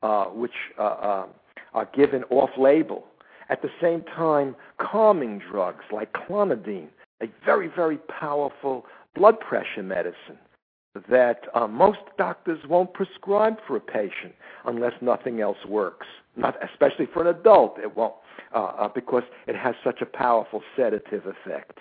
uh, 0.03 0.25
which 0.25 0.51
uh, 0.77 0.81
uh, 0.81 1.25
are 1.73 1.89
given 1.95 2.23
off 2.29 2.51
label. 2.57 3.05
At 3.49 3.61
the 3.61 3.69
same 3.81 4.03
time, 4.03 4.55
calming 4.79 5.39
drugs 5.39 5.85
like 5.91 6.13
clonidine, 6.13 6.89
a 7.21 7.27
very, 7.45 7.67
very 7.67 7.97
powerful 7.97 8.85
blood 9.15 9.39
pressure 9.39 9.83
medicine 9.83 10.37
that 11.09 11.41
uh, 11.53 11.67
most 11.67 11.99
doctors 12.17 12.59
won't 12.67 12.93
prescribe 12.93 13.57
for 13.67 13.77
a 13.77 13.79
patient 13.79 14.33
unless 14.65 14.93
nothing 15.01 15.41
else 15.41 15.57
works. 15.67 16.07
Not 16.35 16.55
especially 16.63 17.07
for 17.13 17.21
an 17.21 17.27
adult, 17.27 17.77
it 17.79 17.95
won't 17.95 18.15
uh, 18.53 18.57
uh, 18.57 18.87
because 18.89 19.23
it 19.47 19.55
has 19.55 19.75
such 19.83 20.01
a 20.01 20.05
powerful 20.05 20.61
sedative 20.75 21.25
effect. 21.25 21.79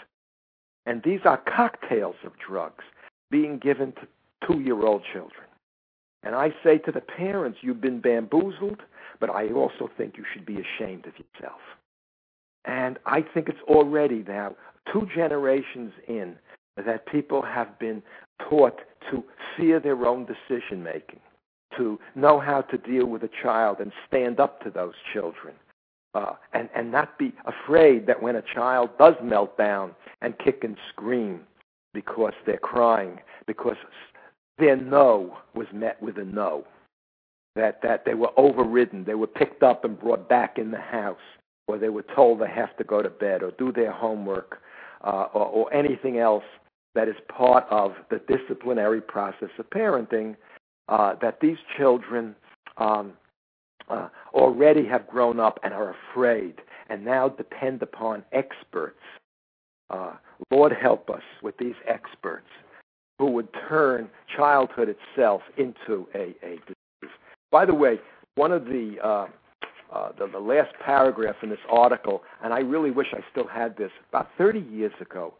And 0.86 1.02
these 1.02 1.20
are 1.24 1.36
cocktails 1.38 2.16
of 2.24 2.32
drugs 2.38 2.84
being 3.30 3.58
given 3.58 3.92
to 3.92 4.06
two-year-old 4.46 5.02
children. 5.12 5.46
And 6.22 6.34
I 6.34 6.50
say 6.64 6.78
to 6.78 6.92
the 6.92 7.00
parents, 7.00 7.58
you've 7.62 7.80
been 7.80 8.00
bamboozled, 8.00 8.82
but 9.20 9.30
I 9.30 9.48
also 9.48 9.90
think 9.96 10.16
you 10.16 10.24
should 10.32 10.46
be 10.46 10.60
ashamed 10.60 11.06
of 11.06 11.12
yourself. 11.18 11.60
And 12.64 12.98
I 13.06 13.22
think 13.22 13.48
it's 13.48 13.62
already 13.68 14.24
now 14.26 14.56
two 14.92 15.08
generations 15.14 15.92
in 16.08 16.36
that 16.76 17.06
people 17.06 17.42
have 17.42 17.78
been 17.78 18.02
taught 18.48 18.80
to 19.10 19.24
fear 19.56 19.80
their 19.80 20.04
own 20.06 20.26
decision 20.26 20.82
making, 20.82 21.20
to 21.76 21.98
know 22.14 22.40
how 22.40 22.60
to 22.62 22.76
deal 22.76 23.06
with 23.06 23.22
a 23.22 23.30
child 23.42 23.78
and 23.80 23.92
stand 24.06 24.40
up 24.40 24.60
to 24.62 24.70
those 24.70 24.94
children, 25.12 25.54
uh, 26.16 26.35
and, 26.55 26.70
and 26.74 26.90
not 26.90 27.18
be 27.18 27.35
afraid 27.44 28.07
that 28.07 28.22
when 28.22 28.37
a 28.37 28.42
child 28.55 28.88
does 28.98 29.14
melt 29.22 29.57
down 29.59 29.94
and 30.22 30.38
kick 30.38 30.64
and 30.64 30.76
scream 30.88 31.40
because 31.92 32.33
they're 32.46 32.57
crying, 32.57 33.18
because 33.46 33.76
their 34.59 34.76
no 34.76 35.37
was 35.55 35.66
met 35.74 36.00
with 36.02 36.16
a 36.16 36.24
no. 36.24 36.64
That, 37.55 37.81
that 37.83 38.05
they 38.05 38.14
were 38.14 38.31
overridden, 38.37 39.05
they 39.05 39.14
were 39.14 39.26
picked 39.26 39.62
up 39.62 39.85
and 39.85 39.98
brought 39.98 40.29
back 40.29 40.59
in 40.59 40.70
the 40.70 40.81
house, 40.81 41.16
or 41.68 41.79
they 41.79 41.88
were 41.88 42.05
told 42.14 42.40
they 42.40 42.50
have 42.50 42.76
to 42.76 42.85
go 42.85 43.02
to 43.02 43.09
bed 43.11 43.42
or 43.42 43.50
do 43.52 43.72
their 43.72 43.92
homework 43.92 44.61
uh, 45.02 45.26
or, 45.35 45.46
or 45.46 45.74
anything 45.74 46.18
else 46.18 46.44
that 46.94 47.09
is 47.09 47.16
part 47.29 47.64
of 47.70 47.92
the 48.11 48.20
disciplinary 48.26 49.00
process 49.00 49.48
of 49.59 49.68
parenting, 49.70 50.37
uh, 50.88 51.14
that 51.20 51.40
these 51.40 51.57
children 51.76 52.35
um, 52.79 53.12
uh, 53.88 54.08
already 54.34 54.86
have 54.86 55.06
grown 55.06 55.40
up 55.40 55.58
and 55.62 55.72
are 55.72 55.94
afraid 56.12 56.54
and 56.88 57.04
now 57.04 57.28
depend 57.28 57.82
upon 57.82 58.24
experts. 58.32 59.00
Uh, 59.90 60.14
Lord 60.50 60.72
help 60.72 61.10
us 61.10 61.22
with 61.42 61.56
these 61.58 61.74
experts 61.86 62.46
who 63.18 63.26
would 63.26 63.48
turn 63.68 64.08
childhood 64.36 64.88
itself 64.88 65.42
into 65.56 66.06
a, 66.14 66.34
a 66.42 66.56
disease. 66.66 67.14
By 67.50 67.64
the 67.64 67.74
way, 67.74 67.98
one 68.34 68.52
of 68.52 68.66
the, 68.66 68.96
uh, 69.02 69.26
uh, 69.92 70.12
the 70.18 70.26
the 70.26 70.38
last 70.38 70.74
paragraph 70.84 71.36
in 71.42 71.48
this 71.48 71.58
article, 71.70 72.22
and 72.42 72.52
I 72.52 72.58
really 72.58 72.90
wish 72.90 73.08
I 73.12 73.20
still 73.30 73.46
had 73.46 73.76
this. 73.76 73.90
About 74.10 74.28
30 74.36 74.60
years 74.60 74.92
ago, 75.00 75.34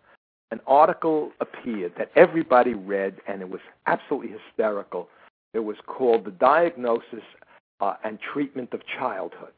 an 0.51 0.61
article 0.67 1.33
appeared 1.41 1.93
that 1.99 2.11
everybody 2.15 2.73
read, 2.73 3.17
and 3.27 3.43
it 3.43 3.51
was 3.51 3.61
absolutely 3.87 4.31
hysterical. 4.31 5.09
It 5.53 5.59
was 5.61 5.77
called 5.87 6.25
"The 6.25 6.31
Diagnosis 6.31 7.25
uh, 7.81 7.95
and 8.05 8.19
Treatment 8.21 8.73
of 8.73 8.81
Childhood," 8.99 9.53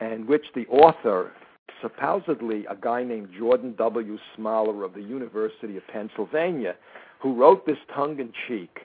and 0.00 0.26
which 0.26 0.46
the 0.54 0.66
author, 0.66 1.32
supposedly 1.80 2.66
a 2.66 2.76
guy 2.76 3.02
named 3.02 3.30
Jordan 3.38 3.74
W. 3.76 4.18
Smoller 4.36 4.84
of 4.84 4.94
the 4.94 5.02
University 5.02 5.76
of 5.76 5.86
Pennsylvania, 5.88 6.74
who 7.20 7.34
wrote 7.34 7.66
this 7.66 7.78
tongue 7.94 8.18
in 8.18 8.32
cheek, 8.46 8.80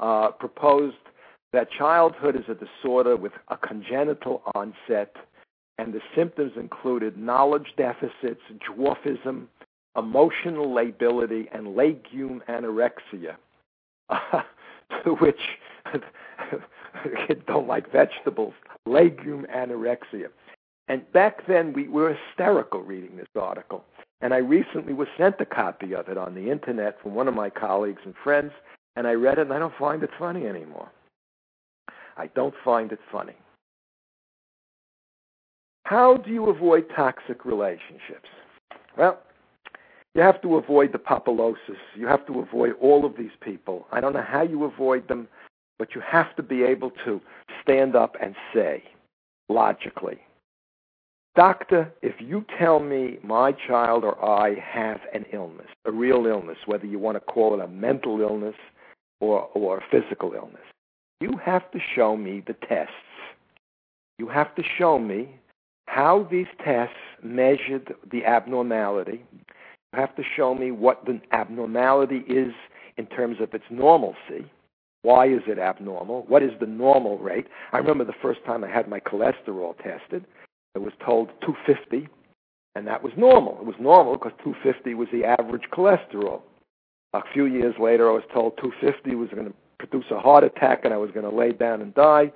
uh, 0.00 0.30
proposed 0.30 0.96
that 1.52 1.70
childhood 1.70 2.34
is 2.34 2.44
a 2.48 2.54
disorder 2.54 3.16
with 3.16 3.32
a 3.48 3.56
congenital 3.56 4.42
onset, 4.54 5.14
and 5.78 5.92
the 5.92 6.00
symptoms 6.16 6.52
included 6.56 7.16
knowledge 7.16 7.74
deficits, 7.76 8.40
dwarfism, 8.68 9.46
emotional 9.96 10.72
lability, 10.72 11.48
and 11.52 11.76
legume 11.76 12.42
anorexia. 12.48 13.36
Uh, 14.08 14.42
to 15.04 15.14
which 15.14 15.40
don't 17.46 17.68
like 17.68 17.90
vegetables, 17.90 18.54
legume 18.86 19.46
anorexia. 19.54 20.28
And 20.88 21.10
back 21.12 21.46
then, 21.46 21.72
we 21.72 21.88
were 21.88 22.14
hysterical 22.14 22.82
reading 22.82 23.16
this 23.16 23.26
article. 23.34 23.84
And 24.20 24.32
I 24.32 24.38
recently 24.38 24.92
was 24.92 25.08
sent 25.18 25.40
a 25.40 25.46
copy 25.46 25.94
of 25.94 26.08
it 26.08 26.18
on 26.18 26.34
the 26.34 26.50
internet 26.50 27.00
from 27.02 27.14
one 27.14 27.28
of 27.28 27.34
my 27.34 27.50
colleagues 27.50 28.02
and 28.04 28.14
friends, 28.22 28.52
and 28.96 29.06
I 29.06 29.12
read 29.12 29.38
it 29.38 29.42
and 29.42 29.52
I 29.52 29.58
don't 29.58 29.74
find 29.78 30.02
it 30.02 30.10
funny 30.18 30.46
anymore. 30.46 30.90
I 32.16 32.28
don't 32.28 32.54
find 32.64 32.92
it 32.92 33.00
funny. 33.10 33.34
How 35.84 36.16
do 36.16 36.30
you 36.30 36.48
avoid 36.48 36.86
toxic 36.94 37.44
relationships? 37.44 38.28
Well, 38.96 39.18
you 40.14 40.22
have 40.22 40.40
to 40.42 40.56
avoid 40.56 40.92
the 40.92 40.98
Papoloses. 40.98 41.76
You 41.96 42.06
have 42.06 42.24
to 42.26 42.40
avoid 42.40 42.74
all 42.80 43.04
of 43.04 43.16
these 43.16 43.32
people. 43.40 43.86
I 43.90 44.00
don't 44.00 44.12
know 44.12 44.24
how 44.26 44.42
you 44.42 44.64
avoid 44.64 45.08
them, 45.08 45.28
but 45.78 45.94
you 45.94 46.00
have 46.00 46.34
to 46.36 46.42
be 46.42 46.62
able 46.62 46.90
to 47.04 47.20
stand 47.62 47.96
up 47.96 48.16
and 48.20 48.34
say, 48.54 48.82
logically, 49.48 50.18
Doctor, 51.36 51.92
if 52.00 52.14
you 52.20 52.44
tell 52.58 52.78
me 52.78 53.18
my 53.24 53.50
child 53.50 54.04
or 54.04 54.24
I 54.24 54.54
have 54.60 55.00
an 55.12 55.26
illness, 55.32 55.66
a 55.84 55.90
real 55.90 56.26
illness, 56.26 56.58
whether 56.66 56.86
you 56.86 57.00
want 57.00 57.16
to 57.16 57.20
call 57.20 57.54
it 57.54 57.64
a 57.64 57.66
mental 57.66 58.20
illness 58.20 58.54
or, 59.20 59.48
or 59.54 59.78
a 59.78 59.84
physical 59.90 60.32
illness, 60.34 60.62
you 61.20 61.36
have 61.44 61.68
to 61.72 61.80
show 61.96 62.16
me 62.16 62.42
the 62.46 62.54
tests. 62.68 62.92
You 64.18 64.28
have 64.28 64.54
to 64.54 64.62
show 64.78 64.96
me 64.98 65.40
how 65.86 66.28
these 66.30 66.46
tests 66.64 66.94
measured 67.22 67.94
the 68.12 68.24
abnormality. 68.24 69.24
You 69.32 69.98
have 69.98 70.14
to 70.16 70.22
show 70.36 70.54
me 70.54 70.70
what 70.70 71.04
the 71.04 71.20
abnormality 71.32 72.22
is 72.28 72.52
in 72.96 73.06
terms 73.06 73.38
of 73.40 73.52
its 73.54 73.64
normalcy. 73.70 74.50
Why 75.04 75.26
is 75.26 75.42
it 75.46 75.58
abnormal? 75.58 76.24
What 76.28 76.42
is 76.42 76.52
the 76.60 76.66
normal 76.66 77.18
rate? 77.18 77.46
I 77.74 77.78
remember 77.78 78.06
the 78.06 78.14
first 78.22 78.42
time 78.46 78.64
I 78.64 78.70
had 78.70 78.88
my 78.88 79.00
cholesterol 79.00 79.76
tested. 79.76 80.24
I 80.74 80.78
was 80.78 80.94
told 81.04 81.28
250, 81.42 82.08
and 82.74 82.86
that 82.86 83.02
was 83.02 83.12
normal. 83.14 83.58
It 83.60 83.66
was 83.66 83.76
normal 83.78 84.14
because 84.14 84.32
250 84.42 84.94
was 84.94 85.08
the 85.12 85.26
average 85.26 85.64
cholesterol. 85.74 86.40
A 87.12 87.20
few 87.34 87.44
years 87.44 87.74
later, 87.78 88.08
I 88.08 88.14
was 88.14 88.22
told 88.32 88.56
250 88.56 89.14
was 89.14 89.28
going 89.28 89.44
to 89.44 89.54
produce 89.78 90.10
a 90.10 90.18
heart 90.18 90.42
attack 90.42 90.86
and 90.86 90.94
I 90.94 90.96
was 90.96 91.10
going 91.10 91.28
to 91.30 91.36
lay 91.36 91.52
down 91.52 91.82
and 91.82 91.94
die. 91.94 92.32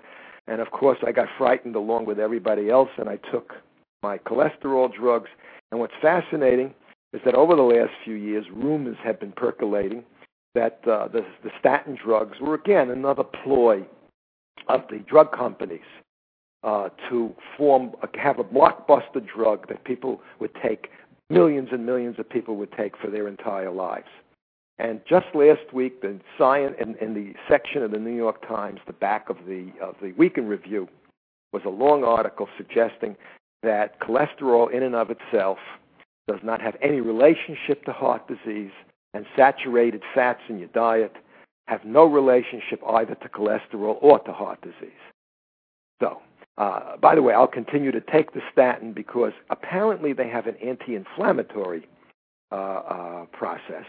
And 0.47 0.61
of 0.61 0.71
course, 0.71 0.99
I 1.07 1.11
got 1.11 1.29
frightened 1.39 1.75
along 1.75 2.05
with 2.05 2.21
everybody 2.21 2.69
else, 2.69 2.91
and 2.99 3.09
I 3.09 3.17
took 3.33 3.55
my 4.03 4.19
cholesterol 4.19 4.95
drugs. 4.95 5.31
And 5.71 5.81
what's 5.81 5.95
fascinating 6.03 6.75
is 7.15 7.23
that 7.25 7.35
over 7.35 7.57
the 7.57 7.63
last 7.63 7.93
few 8.05 8.15
years, 8.15 8.45
rumors 8.55 8.99
have 9.03 9.19
been 9.19 9.33
percolating 9.33 10.05
that 10.55 10.81
uh, 10.87 11.09
the, 11.09 11.25
statin 11.59 11.97
drugs 12.03 12.39
were 12.41 12.55
again 12.55 12.91
another 12.91 13.25
ploy 13.25 13.85
of 14.69 14.83
the 14.91 14.99
drug 14.99 15.33
companies 15.33 15.81
uh, 16.63 16.89
to 17.09 17.35
form 17.57 17.93
have 18.15 18.39
a 18.39 18.45
blockbuster 18.45 19.25
drug 19.25 19.69
that 19.69 19.85
people 19.85 20.21
would 20.41 20.51
take, 20.63 20.89
millions 21.31 21.69
and 21.73 21.87
millions 21.87 22.19
of 22.19 22.29
people 22.29 22.57
would 22.57 22.73
take 22.73 22.97
for 22.99 23.11
their 23.11 23.29
entire 23.29 23.71
lives. 23.71 24.09
And 24.79 25.01
just 25.09 25.27
last 25.35 25.73
week, 25.73 26.03
the 26.03 26.21
science 26.37 26.77
in, 26.81 26.95
in 26.97 27.15
the 27.15 27.35
section 27.49 27.83
of 27.83 27.91
the 27.91 27.99
New 27.99 28.15
York 28.15 28.47
Times, 28.47 28.81
the 28.87 28.93
back 28.93 29.29
of 29.29 29.37
the 29.47 29.73
of 29.83 29.97
the 30.01 30.13
Weekend 30.13 30.49
Review, 30.49 30.89
was 31.53 31.63
a 31.65 31.71
long 31.71 32.05
article 32.05 32.49
suggesting 32.57 33.17
that 33.63 34.01
cholesterol 34.01 34.71
in 34.73 34.83
and 34.85 34.95
of 34.95 35.11
itself 35.11 35.59
does 36.29 36.39
not 36.45 36.61
have 36.61 36.77
any 36.83 37.01
relationship 37.01 37.85
to 37.85 37.93
heart 37.93 38.23
disease, 38.29 38.71
and 39.15 39.27
saturated 39.37 40.03
fats 40.15 40.41
in 40.49 40.59
your 40.59 40.69
diet 40.69 41.15
have 41.67 41.85
no 41.85 42.05
relationship 42.05 42.81
either 42.87 43.15
to 43.17 43.29
cholesterol 43.29 43.99
or 44.01 44.19
to 44.21 44.33
heart 44.33 44.61
disease. 44.63 44.93
So 46.01 46.21
uh, 46.59 46.97
by 46.97 47.15
the 47.15 47.23
way, 47.23 47.35
I'll 47.35 47.47
continue 47.47 47.93
to 47.93 48.01
take 48.01 48.33
the 48.33 48.41
statin 48.53 48.93
because 48.93 49.33
apparently 49.49 50.13
they 50.13 50.29
have 50.29 50.47
an 50.47 50.57
anti-inflammatory 50.57 51.87
uh, 52.51 52.55
uh, 52.55 53.25
process 53.27 53.85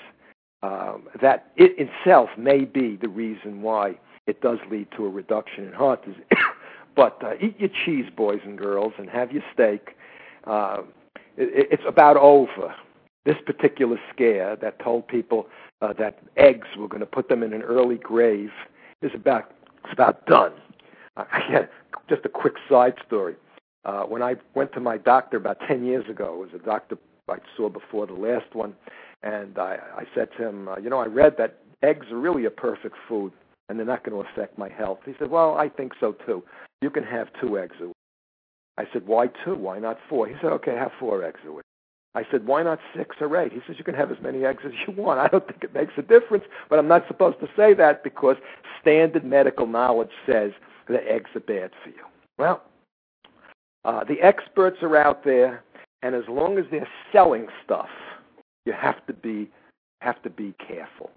um, 0.62 1.08
that 1.20 1.52
it 1.56 1.72
itself 1.78 2.30
may 2.38 2.66
be 2.66 2.96
the 2.96 3.10
reason 3.10 3.64
why 3.64 3.98
it 4.28 4.42
does 4.42 4.60
lead 4.70 4.88
to 4.96 5.06
a 5.06 5.10
reduction 5.10 5.66
in 5.66 5.74
heart 5.74 6.06
disease. 6.06 6.22
but 6.96 7.24
uh, 7.24 7.34
eat 7.42 7.60
your 7.60 7.70
cheese, 7.86 8.06
boys 8.16 8.42
and 8.44 8.58
girls, 8.58 8.94
and 9.00 9.10
have 9.10 9.32
your 9.32 9.44
steak. 9.52 9.96
Uh, 10.46 10.82
it, 11.38 11.70
it's 11.72 11.84
about 11.88 12.18
over. 12.18 12.76
This 13.26 13.36
particular 13.46 14.00
scare 14.14 14.56
that 14.58 14.80
told 14.80 15.08
people 15.08 15.48
uh, 15.82 15.94
that 15.94 16.20
eggs 16.38 16.68
were 16.78 16.88
going 16.88 17.02
to 17.02 17.06
put 17.06 17.30
them 17.30 17.44
in 17.44 17.54
an 17.54 17.62
early 17.62 17.98
grave 17.98 18.52
is 19.02 19.12
about 19.14 19.52
it's 19.84 19.94
about 19.94 20.26
done. 20.26 20.54
Uh, 21.18 21.26
just 22.10 22.26
a 22.26 22.30
quick 22.30 22.56
side 22.70 22.96
story. 23.06 23.36
Uh, 23.86 24.04
when 24.04 24.22
I 24.22 24.36
went 24.56 24.74
to 24.74 24.80
my 24.80 24.98
doctor 24.98 25.38
about 25.38 25.58
10 25.68 25.86
years 25.86 26.10
ago, 26.10 26.34
it 26.34 26.52
was 26.52 26.62
a 26.62 26.66
doctor 26.66 26.98
I 27.30 27.38
saw 27.56 27.70
before 27.70 28.08
the 28.08 28.14
last 28.14 28.54
one, 28.54 28.74
and 29.24 29.58
I, 29.58 29.78
I 29.96 30.04
said 30.16 30.30
to 30.38 30.48
him, 30.48 30.68
uh, 30.68 30.78
You 30.78 30.90
know, 30.90 31.00
I 31.00 31.06
read 31.06 31.36
that 31.38 31.60
eggs 31.84 32.08
are 32.12 32.18
really 32.18 32.46
a 32.46 32.52
perfect 32.52 32.96
food 33.08 33.32
and 33.70 33.78
they're 33.78 33.86
not 33.86 34.04
going 34.04 34.22
to 34.22 34.30
affect 34.30 34.58
my 34.58 34.70
health. 34.70 35.00
He 35.06 35.14
said, 35.20 35.30
Well, 35.30 35.56
I 35.56 35.70
think 35.70 35.94
so 36.00 36.14
too. 36.26 36.44
You 36.82 36.90
can 36.90 37.04
have 37.04 37.28
two 37.40 37.58
eggs 37.60 37.76
a 37.80 37.88
week. 37.88 37.96
I 38.78 38.86
said, 38.92 39.06
Why 39.06 39.28
two? 39.46 39.56
Why 39.56 39.80
not 39.80 39.98
four? 40.10 40.28
He 40.28 40.34
said, 40.42 40.52
Okay, 40.54 40.76
have 40.76 40.92
four 41.00 41.24
eggs 41.24 41.40
a 41.48 41.52
week. 41.52 41.64
I 42.16 42.24
said, 42.32 42.46
Why 42.46 42.64
not 42.64 42.80
six 42.96 43.16
or 43.20 43.36
eight? 43.38 43.54
He 43.54 43.60
says, 43.68 43.76
You 43.78 43.84
can 43.84 43.96
have 43.96 44.12
as 44.12 44.18
many 44.22 44.46
eggs 44.46 44.64
as 44.66 44.72
you 44.88 44.94
want. 44.94 45.20
I 45.20 45.28
don't 45.28 45.46
think 45.48 45.64
it 45.64 45.74
makes 45.74 45.94
a 45.98 46.02
difference, 46.02 46.46
but 46.70 46.80
I'm 46.80 46.88
not 46.88 47.08
supposed 47.08 47.40
to 47.40 47.48
say 47.56 47.74
that 47.76 48.04
because 48.04 48.38
standard 48.82 49.24
medical 49.24 49.68
knowledge 49.68 50.12
says 50.26 50.52
that 50.88 51.08
eggs 51.08 51.30
are 51.36 51.42
bad 51.42 51.72
for 51.84 51.90
you. 51.90 52.04
Well, 52.38 52.64
uh, 53.86 54.04
the 54.04 54.22
experts 54.22 54.78
are 54.82 54.98
out 54.98 55.24
there, 55.24 55.64
and 56.02 56.16
as 56.16 56.24
long 56.28 56.58
as 56.58 56.66
they're 56.72 56.88
selling 57.12 57.48
stuff, 57.64 57.90
you 58.66 58.74
have 58.74 59.06
to 59.08 59.14
be 59.14 59.50
have 60.02 60.22
to 60.24 60.30
be 60.30 60.54
careful. 60.66 61.12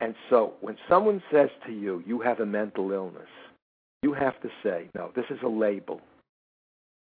And 0.00 0.14
so 0.28 0.54
when 0.60 0.76
someone 0.88 1.22
says 1.30 1.50
to 1.66 1.72
you, 1.72 2.02
you 2.06 2.20
have 2.20 2.40
a 2.40 2.46
mental 2.46 2.92
illness, 2.92 3.28
you 4.02 4.12
have 4.12 4.40
to 4.42 4.48
say, 4.62 4.88
no, 4.94 5.10
this 5.14 5.26
is 5.30 5.38
a 5.42 5.48
label. 5.48 6.00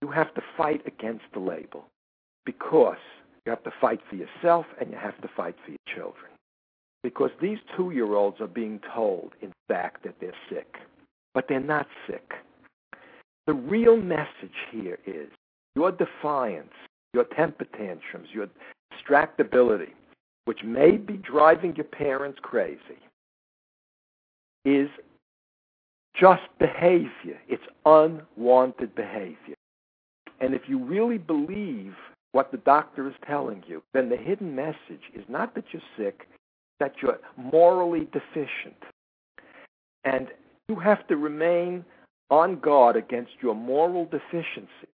You 0.01 0.09
have 0.09 0.33
to 0.35 0.41
fight 0.57 0.81
against 0.85 1.25
the 1.33 1.39
label 1.39 1.85
because 2.45 2.97
you 3.45 3.49
have 3.49 3.63
to 3.63 3.71
fight 3.79 3.99
for 4.09 4.15
yourself 4.15 4.65
and 4.79 4.91
you 4.91 4.97
have 4.97 5.19
to 5.21 5.29
fight 5.35 5.55
for 5.63 5.71
your 5.71 5.95
children. 5.95 6.31
Because 7.03 7.31
these 7.41 7.57
two 7.75 7.91
year 7.91 8.13
olds 8.13 8.39
are 8.39 8.47
being 8.47 8.79
told, 8.93 9.33
in 9.41 9.51
fact, 9.67 10.03
that 10.03 10.15
they're 10.21 10.33
sick, 10.49 10.75
but 11.33 11.45
they're 11.49 11.59
not 11.59 11.87
sick. 12.07 12.31
The 13.47 13.53
real 13.53 13.97
message 13.97 14.55
here 14.71 14.99
is 15.07 15.29
your 15.75 15.91
defiance, 15.91 16.73
your 17.13 17.25
temper 17.35 17.65
tantrums, 17.77 18.27
your 18.31 18.47
distractibility, 18.93 19.93
which 20.45 20.63
may 20.63 20.91
be 20.97 21.13
driving 21.13 21.75
your 21.75 21.85
parents 21.85 22.37
crazy, 22.41 22.99
is 24.63 24.89
just 26.19 26.43
behavior. 26.59 27.39
It's 27.47 27.63
unwanted 27.85 28.93
behavior. 28.93 29.55
And 30.39 30.53
if 30.53 30.63
you 30.67 30.83
really 30.83 31.17
believe 31.17 31.95
what 32.31 32.51
the 32.51 32.57
doctor 32.57 33.07
is 33.07 33.15
telling 33.27 33.63
you, 33.67 33.83
then 33.93 34.09
the 34.09 34.17
hidden 34.17 34.55
message 34.55 35.03
is 35.13 35.23
not 35.27 35.53
that 35.55 35.65
you're 35.71 35.81
sick, 35.97 36.27
that 36.79 36.93
you're 37.01 37.19
morally 37.37 38.07
deficient. 38.11 38.81
And 40.03 40.27
you 40.69 40.75
have 40.75 41.05
to 41.07 41.17
remain 41.17 41.85
on 42.29 42.59
guard 42.59 42.95
against 42.95 43.31
your 43.41 43.55
moral 43.55 44.05
deficiency 44.05 44.87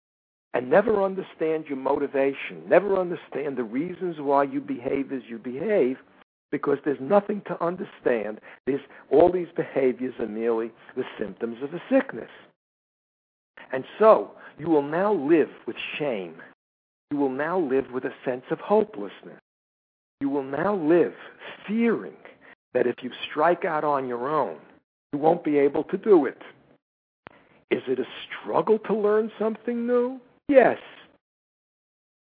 and 0.54 0.70
never 0.70 1.04
understand 1.04 1.66
your 1.68 1.76
motivation, 1.76 2.62
never 2.66 2.98
understand 2.98 3.58
the 3.58 3.62
reasons 3.62 4.16
why 4.18 4.42
you 4.42 4.60
behave 4.60 5.12
as 5.12 5.20
you 5.28 5.38
behave, 5.38 5.98
because 6.50 6.78
there's 6.84 7.00
nothing 7.00 7.42
to 7.46 7.62
understand. 7.62 8.40
There's, 8.64 8.80
all 9.10 9.30
these 9.30 9.48
behaviors 9.54 10.14
are 10.18 10.26
merely 10.26 10.70
the 10.96 11.04
symptoms 11.18 11.58
of 11.62 11.74
a 11.74 11.82
sickness. 11.90 12.30
And 13.70 13.84
so, 13.98 14.30
you 14.58 14.70
will 14.70 14.82
now 14.82 15.12
live 15.12 15.50
with 15.66 15.76
shame. 15.98 16.36
You 17.10 17.16
will 17.18 17.30
now 17.30 17.58
live 17.58 17.90
with 17.92 18.04
a 18.04 18.14
sense 18.24 18.44
of 18.50 18.58
hopelessness. 18.58 19.40
You 20.20 20.28
will 20.28 20.42
now 20.42 20.74
live 20.74 21.14
fearing 21.66 22.16
that 22.74 22.86
if 22.86 22.96
you 23.02 23.10
strike 23.30 23.64
out 23.64 23.84
on 23.84 24.08
your 24.08 24.28
own, 24.28 24.56
you 25.12 25.18
won't 25.18 25.44
be 25.44 25.58
able 25.58 25.84
to 25.84 25.96
do 25.96 26.26
it. 26.26 26.42
Is 27.70 27.82
it 27.86 27.98
a 27.98 28.06
struggle 28.26 28.78
to 28.80 28.94
learn 28.94 29.30
something 29.38 29.86
new? 29.86 30.20
Yes. 30.48 30.78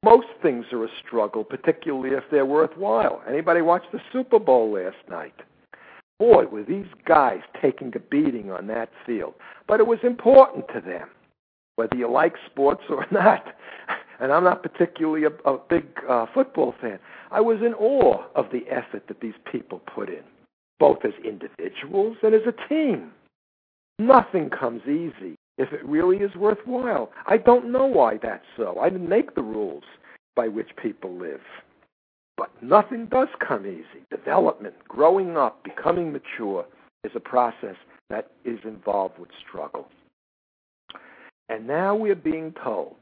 Most 0.05 0.29
things 0.43 0.67
are 0.73 0.85
a 0.85 0.89
struggle, 1.05 1.43
particularly 1.45 2.17
if 2.17 2.25
they're 2.31 2.47
worthwhile. 2.47 3.23
Anybody 3.29 3.61
watch 3.61 3.83
the 3.93 4.01
Super 4.12 4.39
Bowl 4.39 4.73
last 4.73 4.97
night? 5.09 5.35
Boy, 6.19 6.47
were 6.47 6.62
these 6.62 6.87
guys 7.05 7.41
taking 7.61 7.93
a 7.95 7.99
beating 7.99 8.51
on 8.51 8.67
that 8.69 8.91
field. 9.05 9.35
But 9.67 9.81
it 9.81 9.87
was 9.87 9.99
important 10.03 10.67
to 10.69 10.81
them, 10.81 11.09
whether 11.77 11.97
you 11.97 12.11
like 12.11 12.35
sports 12.47 12.85
or 12.89 13.07
not. 13.11 13.45
And 14.21 14.33
I'm 14.33 14.45
not 14.45 14.63
particularly 14.63 15.25
a, 15.25 15.51
a 15.51 15.59
big 15.59 15.87
uh, 16.09 16.27
football 16.33 16.75
fan. 16.81 16.99
I 17.31 17.41
was 17.41 17.59
in 17.61 17.75
awe 17.75 18.25
of 18.35 18.47
the 18.51 18.63
effort 18.71 19.09
that 19.09 19.21
these 19.21 19.35
people 19.51 19.81
put 19.95 20.09
in, 20.09 20.23
both 20.79 20.99
as 21.05 21.13
individuals 21.25 22.17
and 22.23 22.35
as 22.35 22.43
a 22.47 22.69
team. 22.69 23.13
Nothing 23.99 24.51
comes 24.51 24.83
easy 24.85 25.37
if 25.59 25.73
it 25.73 25.85
really 25.85 26.19
is 26.19 26.35
worthwhile. 26.35 27.11
I 27.27 27.39
don't 27.39 27.73
know 27.73 27.87
why 27.87 28.19
that's 28.23 28.45
so. 28.57 28.79
I 28.81 28.91
didn't 28.91 29.09
make 29.09 29.35
the 29.35 29.43
rules 29.43 29.85
by 30.35 30.49
which 30.49 30.69
people 30.81 31.17
live. 31.17 31.41
But 32.37 32.51
nothing 32.63 33.07
does 33.07 33.29
come 33.47 33.67
easy. 33.67 34.05
Development, 34.11 34.75
growing 34.87 35.39
up, 35.39 35.65
becoming 35.65 36.13
mature 36.13 36.67
is 37.05 37.13
a 37.15 37.21
process 37.21 37.77
that 38.11 38.31
is 38.45 38.59
involved 38.65 39.19
with 39.19 39.31
struggle. 39.47 39.89
And 41.49 41.67
now 41.67 41.95
we're 41.95 42.15
being 42.15 42.53
told 42.63 42.97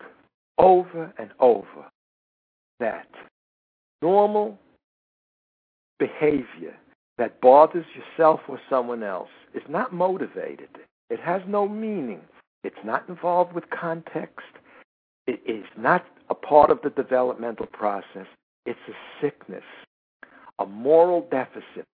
over 0.59 1.13
and 1.19 1.31
over 1.41 1.87
that 2.81 3.09
normal 4.03 4.59
behavior 5.99 6.77
that 7.19 7.41
bothers 7.41 7.87
yourself 7.95 8.41
or 8.49 8.61
someone 8.69 9.03
else 9.03 9.29
is 9.55 9.63
not 9.69 9.93
motivated. 9.93 10.69
It 11.11 11.21
has 11.21 11.43
no 11.47 11.69
meaning. 11.69 12.21
It's 12.65 12.85
not 12.85 13.09
involved 13.09 13.53
with 13.53 13.65
context. 13.71 14.47
It 15.27 15.41
is 15.47 15.65
not 15.79 16.05
a 16.29 16.35
part 16.35 16.71
of 16.71 16.81
the 16.83 16.91
developmental 16.91 17.67
process. 17.67 18.27
It's 18.67 18.79
a 18.89 18.93
sickness, 19.21 19.63
a 20.59 20.67
moral 20.67 21.29
deficit. 21.31 21.87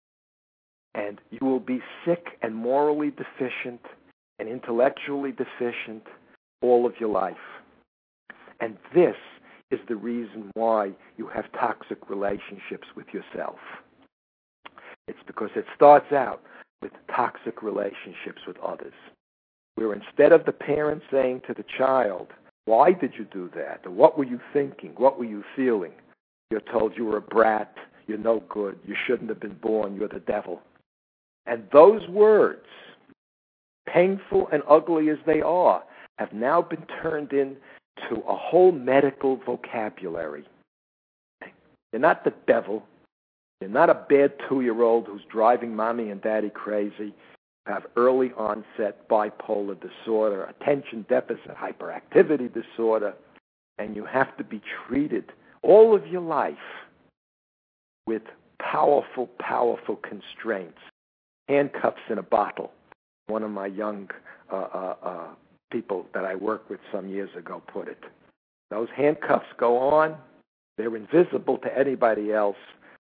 And 0.95 1.19
you 1.29 1.45
will 1.45 1.59
be 1.59 1.81
sick 2.05 2.39
and 2.41 2.55
morally 2.55 3.11
deficient 3.11 3.81
and 4.39 4.47
intellectually 4.47 5.31
deficient 5.31 6.03
all 6.61 6.85
of 6.85 6.93
your 6.99 7.09
life. 7.09 7.35
And 8.59 8.77
this 8.93 9.15
is 9.71 9.79
the 9.87 9.95
reason 9.95 10.51
why 10.55 10.91
you 11.17 11.27
have 11.27 11.51
toxic 11.53 12.09
relationships 12.09 12.87
with 12.95 13.07
yourself. 13.13 13.59
It's 15.07 15.19
because 15.25 15.49
it 15.55 15.65
starts 15.75 16.11
out 16.11 16.41
with 16.81 16.91
toxic 17.13 17.61
relationships 17.61 18.41
with 18.47 18.57
others 18.59 18.93
where 19.79 19.93
instead 19.93 20.33
of 20.33 20.45
the 20.45 20.51
parent 20.51 21.01
saying 21.09 21.41
to 21.47 21.53
the 21.53 21.63
child, 21.77 22.27
Why 22.65 22.91
did 22.91 23.13
you 23.17 23.25
do 23.25 23.49
that? 23.55 23.81
Or 23.85 23.91
what 23.91 24.17
were 24.17 24.25
you 24.25 24.39
thinking? 24.51 24.91
What 24.97 25.17
were 25.17 25.25
you 25.25 25.43
feeling? 25.55 25.93
You're 26.51 26.61
told 26.61 26.97
you 26.97 27.05
were 27.05 27.17
a 27.17 27.21
brat, 27.21 27.73
you're 28.05 28.17
no 28.17 28.43
good, 28.49 28.77
you 28.85 28.95
shouldn't 29.07 29.29
have 29.29 29.39
been 29.39 29.57
born, 29.61 29.95
you're 29.95 30.09
the 30.09 30.19
devil. 30.19 30.61
And 31.45 31.63
those 31.71 32.07
words, 32.09 32.65
painful 33.87 34.49
and 34.51 34.63
ugly 34.67 35.09
as 35.09 35.17
they 35.25 35.41
are, 35.41 35.83
have 36.17 36.33
now 36.33 36.61
been 36.61 36.85
turned 37.01 37.31
into 38.09 38.21
a 38.27 38.35
whole 38.35 38.71
medical 38.71 39.37
vocabulary. 39.37 40.43
You're 41.91 42.01
not 42.01 42.23
the 42.23 42.33
devil. 42.47 42.83
You're 43.61 43.69
not 43.69 43.89
a 43.89 43.95
bad 43.95 44.33
two 44.47 44.61
year 44.61 44.81
old 44.81 45.07
who's 45.07 45.23
driving 45.29 45.75
mommy 45.75 46.09
and 46.09 46.21
daddy 46.21 46.49
crazy 46.49 47.13
have 47.65 47.85
early 47.95 48.31
onset 48.35 49.07
bipolar 49.07 49.77
disorder, 49.79 50.45
attention 50.45 51.05
deficit 51.07 51.55
hyperactivity 51.55 52.51
disorder, 52.51 53.13
and 53.77 53.95
you 53.95 54.05
have 54.05 54.35
to 54.37 54.43
be 54.43 54.59
treated 54.87 55.31
all 55.61 55.95
of 55.95 56.07
your 56.07 56.21
life 56.21 56.55
with 58.07 58.23
powerful, 58.59 59.27
powerful 59.39 59.97
constraints. 59.97 60.79
Handcuffs 61.47 62.01
in 62.09 62.17
a 62.17 62.23
bottle. 62.23 62.71
One 63.27 63.43
of 63.43 63.51
my 63.51 63.67
young 63.67 64.09
uh, 64.51 64.55
uh, 64.55 64.95
uh, 65.03 65.27
people 65.71 66.05
that 66.13 66.25
I 66.25 66.35
worked 66.35 66.69
with 66.69 66.79
some 66.91 67.07
years 67.07 67.29
ago 67.37 67.61
put 67.71 67.87
it. 67.87 68.03
Those 68.69 68.87
handcuffs 68.95 69.47
go 69.57 69.77
on. 69.77 70.15
They're 70.77 70.95
invisible 70.95 71.57
to 71.59 71.77
anybody 71.77 72.31
else, 72.31 72.57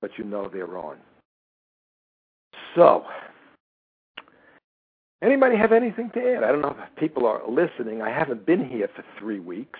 but 0.01 0.11
you 0.18 0.25
know 0.25 0.48
they're 0.53 0.79
on. 0.79 0.96
So, 2.75 3.05
Anybody 5.22 5.57
have 5.57 5.70
anything 5.70 6.11
to 6.14 6.35
add? 6.35 6.42
I 6.42 6.51
don't 6.51 6.62
know 6.62 6.77
if 6.77 6.96
people 6.96 7.27
are 7.27 7.40
listening. 7.48 8.03
I 8.03 8.11
haven't 8.11 8.44
been 8.44 8.68
here 8.68 8.88
for 8.94 9.05
three 9.20 9.38
weeks, 9.38 9.79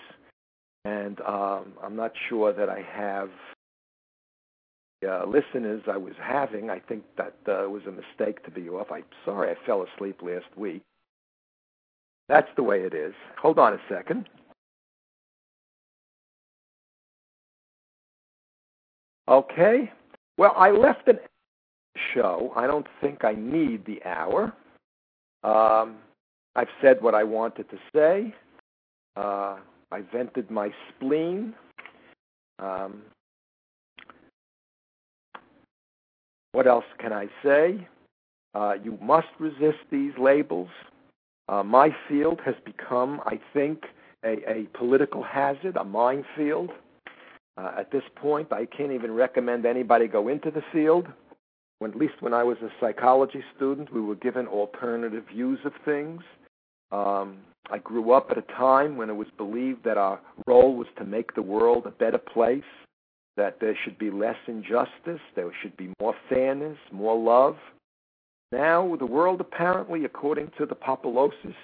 and 0.85 1.19
um, 1.21 1.73
I'm 1.83 1.97
not 1.97 2.13
sure 2.29 2.53
that 2.53 2.69
I 2.69 2.81
have 2.81 3.29
uh, 5.05 5.25
listeners 5.25 5.81
I 5.91 5.97
was 5.97 6.13
having. 6.21 6.69
I 6.69 6.79
think 6.79 7.03
that 7.17 7.35
uh, 7.45 7.69
was 7.69 7.81
a 7.85 7.91
mistake 7.91 8.41
to 8.45 8.51
be 8.51 8.69
off. 8.69 8.87
I'm 8.89 9.03
sorry 9.25 9.51
I 9.51 9.55
fell 9.65 9.85
asleep 9.95 10.21
last 10.21 10.45
week. 10.55 10.81
That's 12.29 12.47
the 12.55 12.63
way 12.63 12.81
it 12.81 12.93
is. 12.93 13.13
Hold 13.41 13.59
on 13.59 13.73
a 13.73 13.79
second. 13.89 14.27
Okay. 19.27 19.91
Well, 20.37 20.53
I 20.57 20.71
left 20.71 21.07
an 21.07 21.19
show. 22.13 22.51
I 22.55 22.67
don't 22.67 22.87
think 23.01 23.23
I 23.23 23.33
need 23.33 23.85
the 23.85 24.03
hour. 24.03 24.53
Um, 25.43 25.97
I've 26.55 26.69
said 26.81 27.01
what 27.01 27.15
I 27.15 27.23
wanted 27.23 27.69
to 27.69 27.77
say. 27.95 28.33
Uh, 29.15 29.57
I 29.91 30.01
vented 30.11 30.49
my 30.49 30.71
spleen. 30.89 31.53
Um, 32.59 33.01
what 36.53 36.67
else 36.67 36.85
can 36.99 37.13
I 37.13 37.27
say? 37.43 37.87
Uh, 38.55 38.75
you 38.83 38.97
must 39.01 39.27
resist 39.39 39.79
these 39.91 40.13
labels. 40.19 40.69
Uh, 41.53 41.63
my 41.63 41.89
field 42.07 42.39
has 42.43 42.55
become, 42.65 43.21
I 43.25 43.39
think, 43.53 43.83
a, 44.25 44.33
a 44.49 44.63
political 44.75 45.21
hazard, 45.21 45.75
a 45.75 45.83
minefield. 45.83 46.71
Uh, 47.57 47.71
at 47.77 47.91
this 47.91 48.03
point, 48.15 48.47
I 48.51 48.65
can't 48.65 48.91
even 48.91 49.11
recommend 49.11 49.65
anybody 49.65 50.07
go 50.07 50.29
into 50.29 50.49
the 50.49 50.63
field 50.71 51.05
when, 51.77 51.91
at 51.91 51.97
least 51.97 52.17
when 52.21 52.33
I 52.33 52.43
was 52.43 52.57
a 52.63 52.69
psychology 52.79 53.43
student, 53.55 53.93
we 53.93 54.01
were 54.01 54.15
given 54.15 54.47
alternative 54.47 55.25
views 55.31 55.59
of 55.63 55.73
things. 55.85 56.21
Um, 56.91 57.37
I 57.69 57.77
grew 57.77 58.13
up 58.13 58.31
at 58.31 58.37
a 58.37 58.47
time 58.53 58.97
when 58.97 59.09
it 59.09 59.17
was 59.23 59.27
believed 59.37 59.83
that 59.83 59.97
our 59.97 60.19
role 60.47 60.75
was 60.75 60.87
to 60.97 61.05
make 61.05 61.35
the 61.35 61.41
world 61.43 61.85
a 61.85 61.91
better 61.91 62.17
place. 62.35 62.63
that 63.35 63.59
there 63.59 63.77
should 63.83 63.97
be 63.97 64.11
less 64.11 64.37
injustice, 64.47 65.21
there 65.35 65.51
should 65.61 65.75
be 65.77 65.91
more 65.99 66.15
fairness, 66.29 66.77
more 66.91 67.17
love. 67.17 67.57
Now, 68.53 68.95
the 68.99 69.07
world 69.07 69.41
apparently, 69.41 70.05
according 70.05 70.51
to 70.59 70.67
the 70.67 70.75
Papoloses 70.75 71.55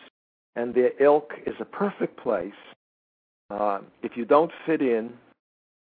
and 0.56 0.74
their 0.74 0.92
ilk, 1.00 1.34
is 1.46 1.54
a 1.60 1.66
perfect 1.66 2.18
place. 2.18 2.62
Uh, 3.52 3.82
if 4.02 4.14
you 4.18 4.26
don't 4.26 4.52
fit 4.66 4.82
in, 4.82 5.14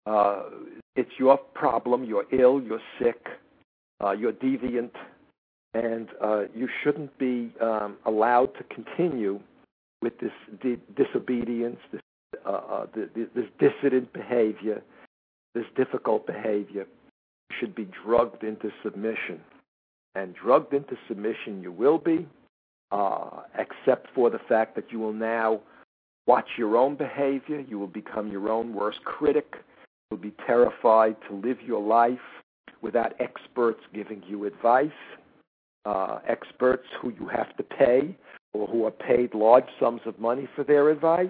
uh, 0.07 0.45
it's 0.95 1.11
your 1.19 1.37
problem. 1.37 2.03
You're 2.03 2.25
ill, 2.31 2.59
you're 2.59 2.81
sick, 2.99 3.27
uh, 4.03 4.13
you're 4.13 4.33
deviant, 4.33 4.89
and 5.75 6.09
uh, 6.19 6.45
you 6.55 6.67
shouldn't 6.83 7.15
be 7.19 7.53
um, 7.61 7.97
allowed 8.07 8.49
to 8.55 8.63
continue 8.63 9.39
with 10.01 10.17
this 10.19 10.31
di- 10.63 10.81
disobedience, 10.95 11.77
this, 11.91 12.01
uh, 12.43 12.49
uh, 12.49 12.85
this 12.95 13.45
dissident 13.59 14.11
behavior, 14.13 14.81
this 15.53 15.65
difficult 15.75 16.25
behavior. 16.25 16.87
You 17.51 17.55
should 17.59 17.75
be 17.75 17.87
drugged 18.03 18.43
into 18.43 18.71
submission. 18.81 19.41
And 20.17 20.33
drugged 20.33 20.73
into 20.73 20.97
submission 21.07 21.61
you 21.61 21.71
will 21.71 21.99
be, 21.99 22.27
uh, 22.91 23.41
except 23.57 24.07
for 24.15 24.29
the 24.29 24.39
fact 24.49 24.75
that 24.75 24.91
you 24.91 24.99
will 24.99 25.13
now 25.13 25.61
watch 26.25 26.47
your 26.57 26.75
own 26.75 26.95
behavior. 26.95 27.59
You 27.59 27.77
will 27.77 27.87
become 27.87 28.31
your 28.31 28.49
own 28.49 28.73
worst 28.73 29.03
critic. 29.05 29.55
You'll 30.09 30.19
be 30.19 30.33
terrified 30.45 31.17
to 31.29 31.35
live 31.35 31.57
your 31.61 31.81
life 31.81 32.19
without 32.81 33.13
experts 33.19 33.81
giving 33.93 34.23
you 34.27 34.45
advice 34.45 34.89
uh, 35.87 36.19
experts 36.27 36.83
who 37.01 37.13
you 37.19 37.27
have 37.27 37.55
to 37.55 37.63
pay 37.63 38.15
or 38.53 38.67
who 38.67 38.85
are 38.85 38.91
paid 38.91 39.33
large 39.33 39.67
sums 39.79 40.01
of 40.05 40.19
money 40.19 40.47
for 40.55 40.63
their 40.63 40.89
advice. 40.89 41.29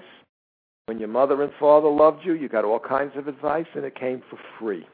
When 0.88 1.00
your 1.00 1.10
mother 1.10 1.44
and 1.44 1.52
father 1.60 1.90
loved 1.90 2.26
you, 2.26 2.34
you 2.34 2.50
got 2.50 2.66
all 2.66 2.80
kinds 2.80 3.12
of 3.16 3.28
advice 3.28 3.68
and 3.76 3.86
it 3.86 4.00
came 4.00 4.24
for 4.30 4.40
free. 4.60 4.88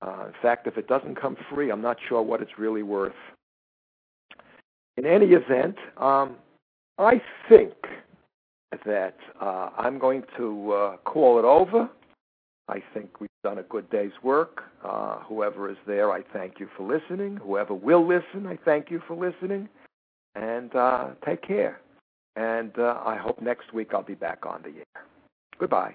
Uh, 0.00 0.26
in 0.26 0.34
fact, 0.40 0.66
if 0.66 0.76
it 0.76 0.86
doesn't 0.86 1.20
come 1.20 1.36
free, 1.52 1.70
I'm 1.70 1.82
not 1.82 1.96
sure 2.08 2.22
what 2.22 2.40
it's 2.40 2.58
really 2.58 2.82
worth. 2.82 3.12
In 4.96 5.06
any 5.06 5.26
event, 5.26 5.76
um, 5.96 6.36
I 6.98 7.20
think 7.48 7.74
that 8.84 9.16
uh, 9.40 9.70
I'm 9.76 9.98
going 9.98 10.24
to 10.36 10.72
uh, 10.72 10.96
call 10.98 11.38
it 11.38 11.44
over. 11.44 11.88
I 12.68 12.82
think 12.92 13.20
we've 13.20 13.30
done 13.42 13.58
a 13.58 13.62
good 13.62 13.88
day's 13.90 14.12
work. 14.22 14.64
Uh, 14.84 15.20
whoever 15.20 15.70
is 15.70 15.76
there, 15.86 16.12
I 16.12 16.22
thank 16.32 16.60
you 16.60 16.68
for 16.76 16.86
listening. 16.86 17.36
Whoever 17.36 17.74
will 17.74 18.06
listen, 18.06 18.46
I 18.46 18.58
thank 18.64 18.90
you 18.90 19.00
for 19.06 19.16
listening. 19.16 19.68
And 20.34 20.74
uh, 20.74 21.10
take 21.24 21.42
care. 21.42 21.80
And 22.36 22.78
uh, 22.78 23.00
I 23.04 23.16
hope 23.16 23.40
next 23.40 23.72
week 23.72 23.94
I'll 23.94 24.02
be 24.02 24.14
back 24.14 24.44
on 24.46 24.62
the 24.62 24.68
air. 24.68 25.04
Goodbye. 25.58 25.94